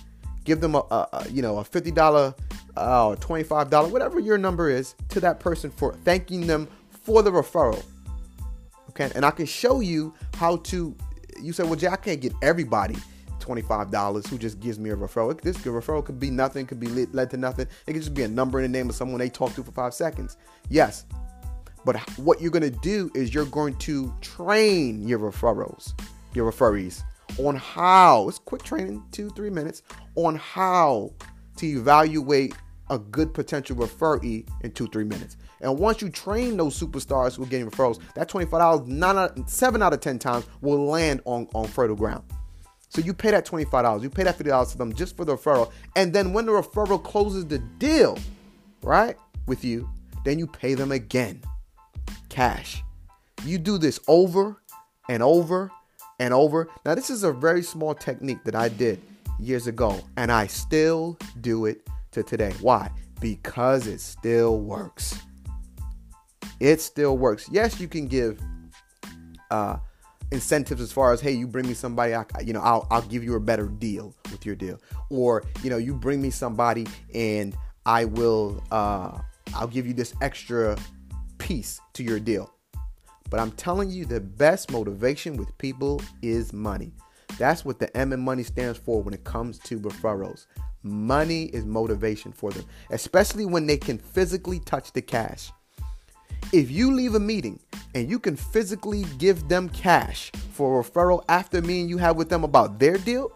Give 0.44 0.60
them 0.60 0.74
a, 0.74 0.78
a, 0.90 1.08
a 1.12 1.28
you 1.30 1.42
know 1.42 1.58
a 1.58 1.64
fifty 1.64 1.90
dollar 1.90 2.34
uh, 2.76 3.14
$25, 3.16 3.90
whatever 3.90 4.18
your 4.18 4.38
number 4.38 4.68
is, 4.68 4.94
to 5.08 5.20
that 5.20 5.40
person 5.40 5.70
for 5.70 5.94
thanking 6.04 6.46
them 6.46 6.68
for 6.90 7.22
the 7.22 7.30
referral. 7.30 7.84
Okay, 8.90 9.10
and 9.14 9.24
I 9.24 9.30
can 9.30 9.46
show 9.46 9.80
you 9.80 10.14
how 10.36 10.56
to. 10.56 10.94
You 11.40 11.52
say, 11.52 11.64
well, 11.64 11.74
Jay, 11.74 11.88
I 11.88 11.96
can't 11.96 12.20
get 12.20 12.32
everybody 12.42 12.96
$25 13.44 14.28
who 14.28 14.38
just 14.38 14.60
gives 14.60 14.78
me 14.78 14.90
a 14.90 14.96
referral. 14.96 15.40
This 15.40 15.56
referral 15.58 16.04
could 16.04 16.18
be 16.18 16.30
nothing, 16.30 16.66
could 16.66 16.80
be 16.80 16.88
led 16.88 17.30
to 17.30 17.36
nothing. 17.36 17.66
It 17.86 17.92
could 17.92 18.02
just 18.02 18.14
be 18.14 18.22
a 18.22 18.28
number 18.28 18.60
in 18.60 18.70
the 18.70 18.78
name 18.78 18.88
of 18.88 18.94
someone 18.94 19.18
they 19.18 19.28
talk 19.28 19.54
to 19.54 19.62
for 19.62 19.72
five 19.72 19.94
seconds. 19.94 20.36
Yes, 20.70 21.04
but 21.84 21.96
what 22.18 22.40
you're 22.40 22.50
going 22.50 22.62
to 22.62 22.78
do 22.80 23.10
is 23.14 23.34
you're 23.34 23.44
going 23.46 23.76
to 23.78 24.14
train 24.20 25.06
your 25.06 25.18
referrals, 25.18 25.92
your 26.34 26.46
referees, 26.46 27.04
on 27.38 27.56
how, 27.56 28.28
it's 28.28 28.38
quick 28.38 28.62
training, 28.62 29.02
two, 29.10 29.28
three 29.30 29.50
minutes, 29.50 29.82
on 30.14 30.36
how 30.36 31.12
to 31.56 31.66
evaluate 31.66 32.54
a 32.90 32.98
good 32.98 33.32
potential 33.34 33.76
referee 33.76 34.46
in 34.62 34.70
two, 34.72 34.86
three 34.88 35.04
minutes. 35.04 35.36
And 35.60 35.78
once 35.78 36.02
you 36.02 36.10
train 36.10 36.56
those 36.56 36.78
superstars 36.78 37.36
who 37.36 37.42
are 37.42 37.46
getting 37.46 37.68
referrals, 37.68 37.98
that 38.14 38.28
$25, 38.28 38.86
nine 38.86 39.16
out, 39.16 39.48
seven 39.48 39.82
out 39.82 39.92
of 39.92 40.00
10 40.00 40.18
times 40.18 40.46
will 40.60 40.84
land 40.84 41.22
on, 41.24 41.48
on 41.54 41.66
fertile 41.66 41.96
ground. 41.96 42.24
So 42.94 43.00
you 43.00 43.12
pay 43.12 43.32
that 43.32 43.44
$25, 43.44 44.02
you 44.04 44.08
pay 44.08 44.22
that 44.22 44.38
$50 44.38 44.70
to 44.70 44.78
them 44.78 44.92
just 44.94 45.16
for 45.16 45.24
the 45.24 45.37
referral. 45.37 45.72
And 45.96 46.12
then 46.12 46.33
when 46.33 46.46
the 46.46 46.52
referral 46.52 47.02
closes 47.02 47.44
the 47.44 47.59
deal, 47.59 48.16
right, 48.83 49.16
with 49.46 49.64
you, 49.64 49.88
then 50.24 50.38
you 50.38 50.46
pay 50.46 50.74
them 50.74 50.92
again. 50.92 51.42
Cash. 52.28 52.85
You 53.44 53.59
do 53.59 53.78
this 53.78 53.98
over 54.07 54.62
and 55.09 55.24
over 55.24 55.72
and 56.20 56.33
over. 56.33 56.68
Now, 56.87 56.94
this 56.94 57.11
is 57.11 57.24
a 57.24 57.33
very 57.33 57.64
small 57.64 57.96
technique 57.96 58.44
that 58.44 58.54
I 58.54 58.68
did 58.68 59.02
years 59.40 59.66
ago, 59.66 60.00
and 60.16 60.30
I 60.30 60.46
still 60.46 61.18
do 61.40 61.66
it 61.66 61.88
to 62.12 62.22
today. 62.22 62.52
Why? 62.61 62.90
Because 63.20 63.88
it 63.88 64.00
still 64.00 64.61
works. 64.61 65.18
It 66.61 66.80
still 66.80 67.18
works. 67.18 67.48
Yes, 67.50 67.80
you 67.80 67.88
can 67.88 68.07
give 68.07 68.40
uh, 69.50 69.78
incentives 70.30 70.80
as 70.80 70.92
far 70.92 71.12
as 71.12 71.20
hey, 71.20 71.32
you 71.32 71.46
bring 71.46 71.66
me 71.66 71.74
somebody, 71.74 72.14
I, 72.14 72.24
you 72.42 72.52
know, 72.52 72.60
I'll 72.60 72.87
I'll 72.90 73.02
give 73.02 73.24
you 73.24 73.34
a 73.34 73.40
better 73.40 73.66
deal 73.66 74.14
with 74.30 74.44
your 74.44 74.54
deal, 74.54 74.80
or 75.10 75.44
you 75.62 75.70
know, 75.70 75.76
you 75.76 75.94
bring 75.94 76.20
me 76.20 76.30
somebody 76.30 76.87
and 77.14 77.56
I 77.87 78.06
will 78.06 78.62
uh, 78.70 79.18
I'll 79.54 79.68
give 79.68 79.87
you 79.87 79.94
this 79.94 80.14
extra 80.20 80.76
piece 81.38 81.80
to 81.94 82.02
your 82.02 82.18
deal. 82.18 82.52
But 83.30 83.40
I'm 83.40 83.52
telling 83.52 83.90
you, 83.90 84.04
the 84.04 84.20
best 84.20 84.70
motivation 84.70 85.37
with 85.37 85.56
people 85.58 86.00
is 86.22 86.52
money. 86.52 86.92
That's 87.38 87.64
what 87.64 87.78
the 87.78 87.94
M 87.96 88.12
and 88.12 88.22
money 88.22 88.42
stands 88.42 88.78
for 88.78 89.02
when 89.02 89.14
it 89.14 89.24
comes 89.24 89.58
to 89.60 89.80
referrals. 89.80 90.46
Money 90.82 91.44
is 91.46 91.64
motivation 91.64 92.30
for 92.32 92.52
them, 92.52 92.64
especially 92.90 93.46
when 93.46 93.66
they 93.66 93.76
can 93.76 93.98
physically 93.98 94.60
touch 94.60 94.92
the 94.92 95.02
cash. 95.02 95.50
If 96.54 96.70
you 96.70 96.94
leave 96.94 97.16
a 97.16 97.20
meeting 97.20 97.58
and 97.96 98.08
you 98.08 98.20
can 98.20 98.36
physically 98.36 99.04
give 99.18 99.48
them 99.48 99.68
cash 99.70 100.30
for 100.52 100.78
a 100.78 100.84
referral 100.84 101.24
after 101.28 101.60
me 101.60 101.80
and 101.80 101.90
you 101.90 101.98
have 101.98 102.14
with 102.14 102.28
them 102.28 102.44
about 102.44 102.78
their 102.78 102.96
deal, 102.96 103.32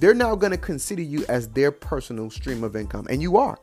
they're 0.00 0.14
now 0.14 0.34
going 0.34 0.52
to 0.52 0.56
consider 0.56 1.02
you 1.02 1.26
as 1.28 1.46
their 1.48 1.70
personal 1.70 2.30
stream 2.30 2.64
of 2.64 2.74
income. 2.74 3.06
And 3.10 3.20
you 3.20 3.36
are. 3.36 3.58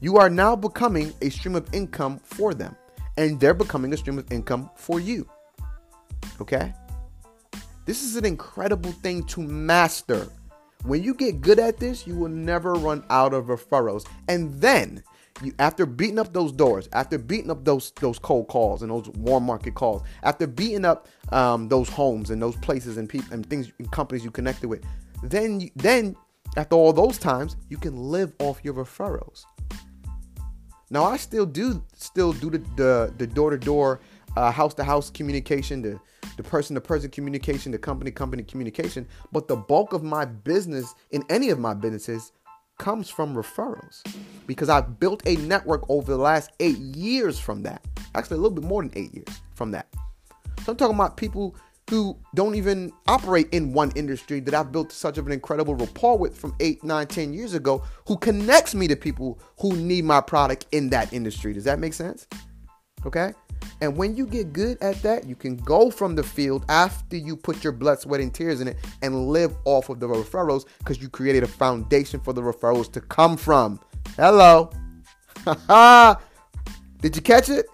You 0.00 0.16
are 0.16 0.30
now 0.30 0.56
becoming 0.56 1.12
a 1.20 1.28
stream 1.28 1.54
of 1.54 1.68
income 1.74 2.18
for 2.24 2.54
them. 2.54 2.74
And 3.18 3.38
they're 3.38 3.52
becoming 3.52 3.92
a 3.92 3.96
stream 3.98 4.16
of 4.16 4.32
income 4.32 4.70
for 4.74 5.00
you. 5.00 5.28
Okay? 6.40 6.72
This 7.84 8.02
is 8.02 8.16
an 8.16 8.24
incredible 8.24 8.92
thing 8.92 9.22
to 9.24 9.42
master. 9.42 10.28
When 10.84 11.02
you 11.02 11.12
get 11.12 11.42
good 11.42 11.58
at 11.58 11.76
this, 11.76 12.06
you 12.06 12.14
will 12.14 12.30
never 12.30 12.72
run 12.72 13.04
out 13.10 13.34
of 13.34 13.48
referrals. 13.48 14.06
And 14.28 14.58
then, 14.62 15.02
you, 15.42 15.52
after 15.58 15.86
beating 15.86 16.18
up 16.18 16.32
those 16.32 16.52
doors, 16.52 16.88
after 16.92 17.18
beating 17.18 17.50
up 17.50 17.64
those 17.64 17.92
those 18.00 18.18
cold 18.18 18.48
calls 18.48 18.82
and 18.82 18.90
those 18.90 19.08
warm 19.10 19.44
market 19.44 19.74
calls, 19.74 20.02
after 20.22 20.46
beating 20.46 20.84
up 20.84 21.08
um, 21.30 21.68
those 21.68 21.88
homes 21.88 22.30
and 22.30 22.40
those 22.40 22.56
places 22.56 22.96
and 22.96 23.08
people 23.08 23.32
and 23.32 23.48
things 23.48 23.72
and 23.78 23.90
companies 23.90 24.24
you 24.24 24.30
connected 24.30 24.68
with, 24.68 24.84
then 25.22 25.70
then 25.76 26.16
after 26.56 26.76
all 26.76 26.92
those 26.92 27.18
times, 27.18 27.56
you 27.68 27.76
can 27.76 27.96
live 27.96 28.32
off 28.38 28.60
your 28.62 28.74
referrals. 28.74 29.44
Now 30.90 31.04
I 31.04 31.16
still 31.16 31.46
do 31.46 31.82
still 31.94 32.32
do 32.32 32.50
the 32.50 32.58
the, 32.76 33.14
the 33.18 33.26
door-to-door, 33.26 34.00
uh, 34.36 34.50
house-to-house 34.50 35.10
communication, 35.10 35.82
the 35.82 36.00
the 36.36 36.42
person-to-person 36.42 37.10
communication, 37.10 37.72
the 37.72 37.78
company-company 37.78 38.44
communication, 38.44 39.06
but 39.32 39.48
the 39.48 39.56
bulk 39.56 39.92
of 39.92 40.04
my 40.04 40.24
business 40.24 40.94
in 41.10 41.24
any 41.28 41.50
of 41.50 41.58
my 41.58 41.74
businesses 41.74 42.32
comes 42.78 43.10
from 43.10 43.34
referrals 43.34 44.02
because 44.46 44.68
I've 44.68 44.98
built 44.98 45.22
a 45.26 45.36
network 45.36 45.84
over 45.88 46.12
the 46.12 46.18
last 46.18 46.50
eight 46.60 46.78
years 46.78 47.38
from 47.38 47.62
that. 47.64 47.84
Actually, 48.14 48.36
a 48.36 48.40
little 48.40 48.56
bit 48.56 48.64
more 48.64 48.82
than 48.82 48.92
eight 48.96 49.12
years 49.14 49.28
from 49.54 49.72
that. 49.72 49.86
So 50.64 50.72
I'm 50.72 50.76
talking 50.76 50.94
about 50.94 51.16
people 51.16 51.56
who 51.90 52.16
don't 52.34 52.54
even 52.54 52.92
operate 53.06 53.48
in 53.52 53.72
one 53.72 53.90
industry 53.96 54.40
that 54.40 54.54
I've 54.54 54.70
built 54.70 54.92
such 54.92 55.18
of 55.18 55.26
an 55.26 55.32
incredible 55.32 55.74
rapport 55.74 56.18
with 56.18 56.36
from 56.36 56.54
eight, 56.60 56.84
nine, 56.84 57.06
ten 57.06 57.32
years 57.32 57.54
ago, 57.54 57.82
who 58.06 58.16
connects 58.18 58.74
me 58.74 58.86
to 58.88 58.96
people 58.96 59.40
who 59.58 59.74
need 59.74 60.04
my 60.04 60.20
product 60.20 60.66
in 60.72 60.90
that 60.90 61.12
industry. 61.12 61.52
Does 61.54 61.64
that 61.64 61.78
make 61.78 61.94
sense? 61.94 62.26
Okay. 63.06 63.32
And 63.80 63.96
when 63.96 64.16
you 64.16 64.26
get 64.26 64.52
good 64.52 64.76
at 64.80 65.00
that, 65.02 65.26
you 65.26 65.36
can 65.36 65.56
go 65.56 65.90
from 65.90 66.14
the 66.14 66.22
field 66.22 66.64
after 66.68 67.16
you 67.16 67.36
put 67.36 67.62
your 67.62 67.72
blood, 67.72 68.00
sweat, 68.00 68.20
and 68.20 68.34
tears 68.34 68.60
in 68.60 68.68
it 68.68 68.76
and 69.02 69.28
live 69.28 69.54
off 69.64 69.88
of 69.88 70.00
the 70.00 70.08
referrals 70.08 70.64
because 70.78 71.00
you 71.00 71.08
created 71.08 71.44
a 71.44 71.48
foundation 71.48 72.18
for 72.18 72.32
the 72.32 72.42
referrals 72.42 72.92
to 72.92 73.00
come 73.00 73.36
from. 73.36 73.78
Hello. 74.16 74.70
Did 77.00 77.14
you 77.14 77.22
catch 77.22 77.48
it? 77.48 77.66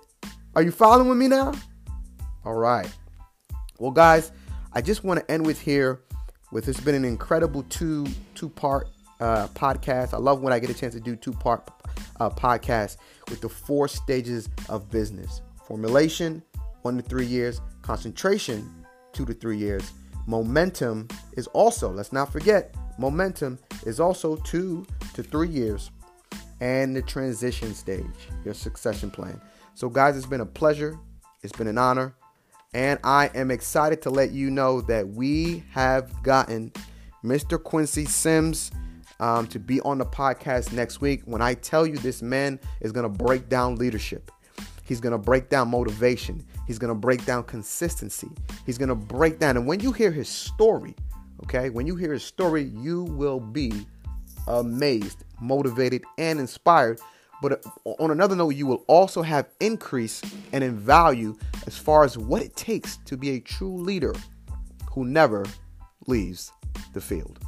Are 0.54 0.62
you 0.62 0.70
following 0.70 1.18
me 1.18 1.28
now? 1.28 1.52
All 2.44 2.54
right. 2.54 2.90
Well, 3.78 3.90
guys, 3.90 4.30
I 4.72 4.82
just 4.82 5.04
want 5.04 5.20
to 5.20 5.30
end 5.30 5.46
with 5.46 5.60
here 5.60 6.02
with 6.52 6.68
it's 6.68 6.80
been 6.80 6.94
an 6.94 7.04
incredible 7.04 7.64
two 7.64 8.06
two 8.34 8.48
part 8.48 8.88
uh, 9.20 9.48
podcast. 9.48 10.12
I 10.12 10.18
love 10.18 10.42
when 10.42 10.52
I 10.52 10.58
get 10.58 10.70
a 10.70 10.74
chance 10.74 10.94
to 10.94 11.00
do 11.00 11.16
two 11.16 11.32
part 11.32 11.68
uh, 12.20 12.30
podcast 12.30 12.98
with 13.30 13.40
the 13.40 13.48
four 13.48 13.88
stages 13.88 14.48
of 14.68 14.90
business: 14.90 15.42
formulation, 15.66 16.42
one 16.82 16.96
to 16.96 17.02
three 17.02 17.26
years; 17.26 17.60
concentration, 17.82 18.84
two 19.12 19.24
to 19.24 19.34
three 19.34 19.58
years; 19.58 19.92
momentum 20.26 21.08
is 21.32 21.46
also. 21.48 21.90
Let's 21.90 22.12
not 22.12 22.32
forget, 22.32 22.74
momentum 22.98 23.58
is 23.84 24.00
also 24.00 24.36
two 24.36 24.86
to 25.14 25.22
three 25.22 25.48
years, 25.48 25.90
and 26.60 26.94
the 26.94 27.02
transition 27.02 27.74
stage, 27.74 28.04
your 28.44 28.54
succession 28.54 29.10
plan. 29.10 29.40
So, 29.74 29.88
guys, 29.88 30.16
it's 30.16 30.26
been 30.26 30.40
a 30.40 30.46
pleasure 30.46 30.98
It's 31.42 31.52
been 31.52 31.66
an 31.66 31.78
honor. 31.78 32.14
And 32.72 32.98
I 33.04 33.30
am 33.34 33.50
excited 33.50 34.02
to 34.02 34.10
let 34.10 34.32
you 34.32 34.50
know 34.50 34.80
that 34.82 35.08
we 35.08 35.62
have 35.70 36.22
gotten 36.22 36.72
Mr. 37.24 37.62
Quincy 37.62 38.04
Sims 38.04 38.72
um, 39.20 39.46
to 39.48 39.60
be 39.60 39.80
on 39.82 39.98
the 39.98 40.06
podcast 40.06 40.72
next 40.72 41.00
week. 41.00 41.22
When 41.24 41.40
I 41.40 41.54
tell 41.54 41.86
you 41.86 41.96
this 41.96 42.22
man 42.22 42.58
is 42.80 42.92
going 42.92 43.04
to 43.04 43.24
break 43.24 43.48
down 43.48 43.76
leadership, 43.76 44.30
he's 44.84 45.00
going 45.00 45.12
to 45.12 45.18
break 45.18 45.48
down 45.48 45.68
motivation, 45.68 46.44
he's 46.66 46.78
going 46.78 46.92
to 46.92 46.98
break 46.98 47.24
down 47.24 47.44
consistency, 47.44 48.30
he's 48.66 48.78
going 48.78 48.88
to 48.88 48.94
break 48.94 49.38
down. 49.38 49.56
And 49.56 49.66
when 49.66 49.80
you 49.80 49.92
hear 49.92 50.10
his 50.10 50.28
story, 50.28 50.94
okay, 51.44 51.70
when 51.70 51.86
you 51.86 51.96
hear 51.96 52.12
his 52.12 52.24
story, 52.24 52.64
you 52.64 53.04
will 53.04 53.40
be 53.40 53.86
amazed, 54.46 55.24
motivated, 55.40 56.04
and 56.18 56.38
inspired. 56.38 57.00
But 57.42 57.64
uh, 57.66 57.90
on 57.98 58.10
another 58.10 58.36
note, 58.36 58.50
you 58.50 58.66
will 58.66 58.84
also 58.86 59.22
have 59.22 59.48
increase 59.60 60.22
and 60.52 60.62
in 60.62 60.76
value 60.76 61.36
as 61.66 61.76
far 61.76 62.04
as 62.04 62.16
what 62.16 62.42
it 62.42 62.56
takes 62.56 62.96
to 62.98 63.16
be 63.16 63.30
a 63.30 63.40
true 63.40 63.76
leader 63.76 64.14
who 64.90 65.04
never 65.04 65.44
leaves 66.06 66.52
the 66.92 67.00
field. 67.00 67.38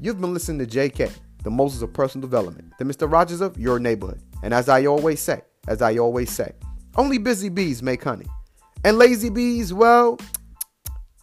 You've 0.00 0.20
been 0.20 0.34
listening 0.34 0.66
to 0.66 0.78
JK, 0.78 1.12
the 1.42 1.50
Moses 1.50 1.82
of 1.82 1.92
Personal 1.92 2.26
Development, 2.26 2.72
the 2.78 2.84
Mr. 2.84 3.10
Rogers 3.10 3.40
of 3.40 3.58
your 3.58 3.78
neighborhood. 3.78 4.20
And 4.42 4.52
as 4.52 4.68
I 4.68 4.86
always 4.86 5.20
say, 5.20 5.42
as 5.66 5.82
I 5.82 5.98
always 5.98 6.30
say, 6.30 6.52
only 6.96 7.18
busy 7.18 7.48
bees 7.48 7.82
make 7.82 8.02
honey. 8.04 8.26
And 8.84 8.98
lazy 8.98 9.30
bees, 9.30 9.72
well, 9.72 10.18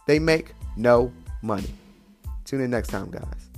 they 0.06 0.18
make 0.18 0.54
no 0.76 1.12
money. 1.42 1.72
Tune 2.44 2.60
in 2.60 2.70
next 2.70 2.88
time, 2.88 3.10
guys. 3.10 3.51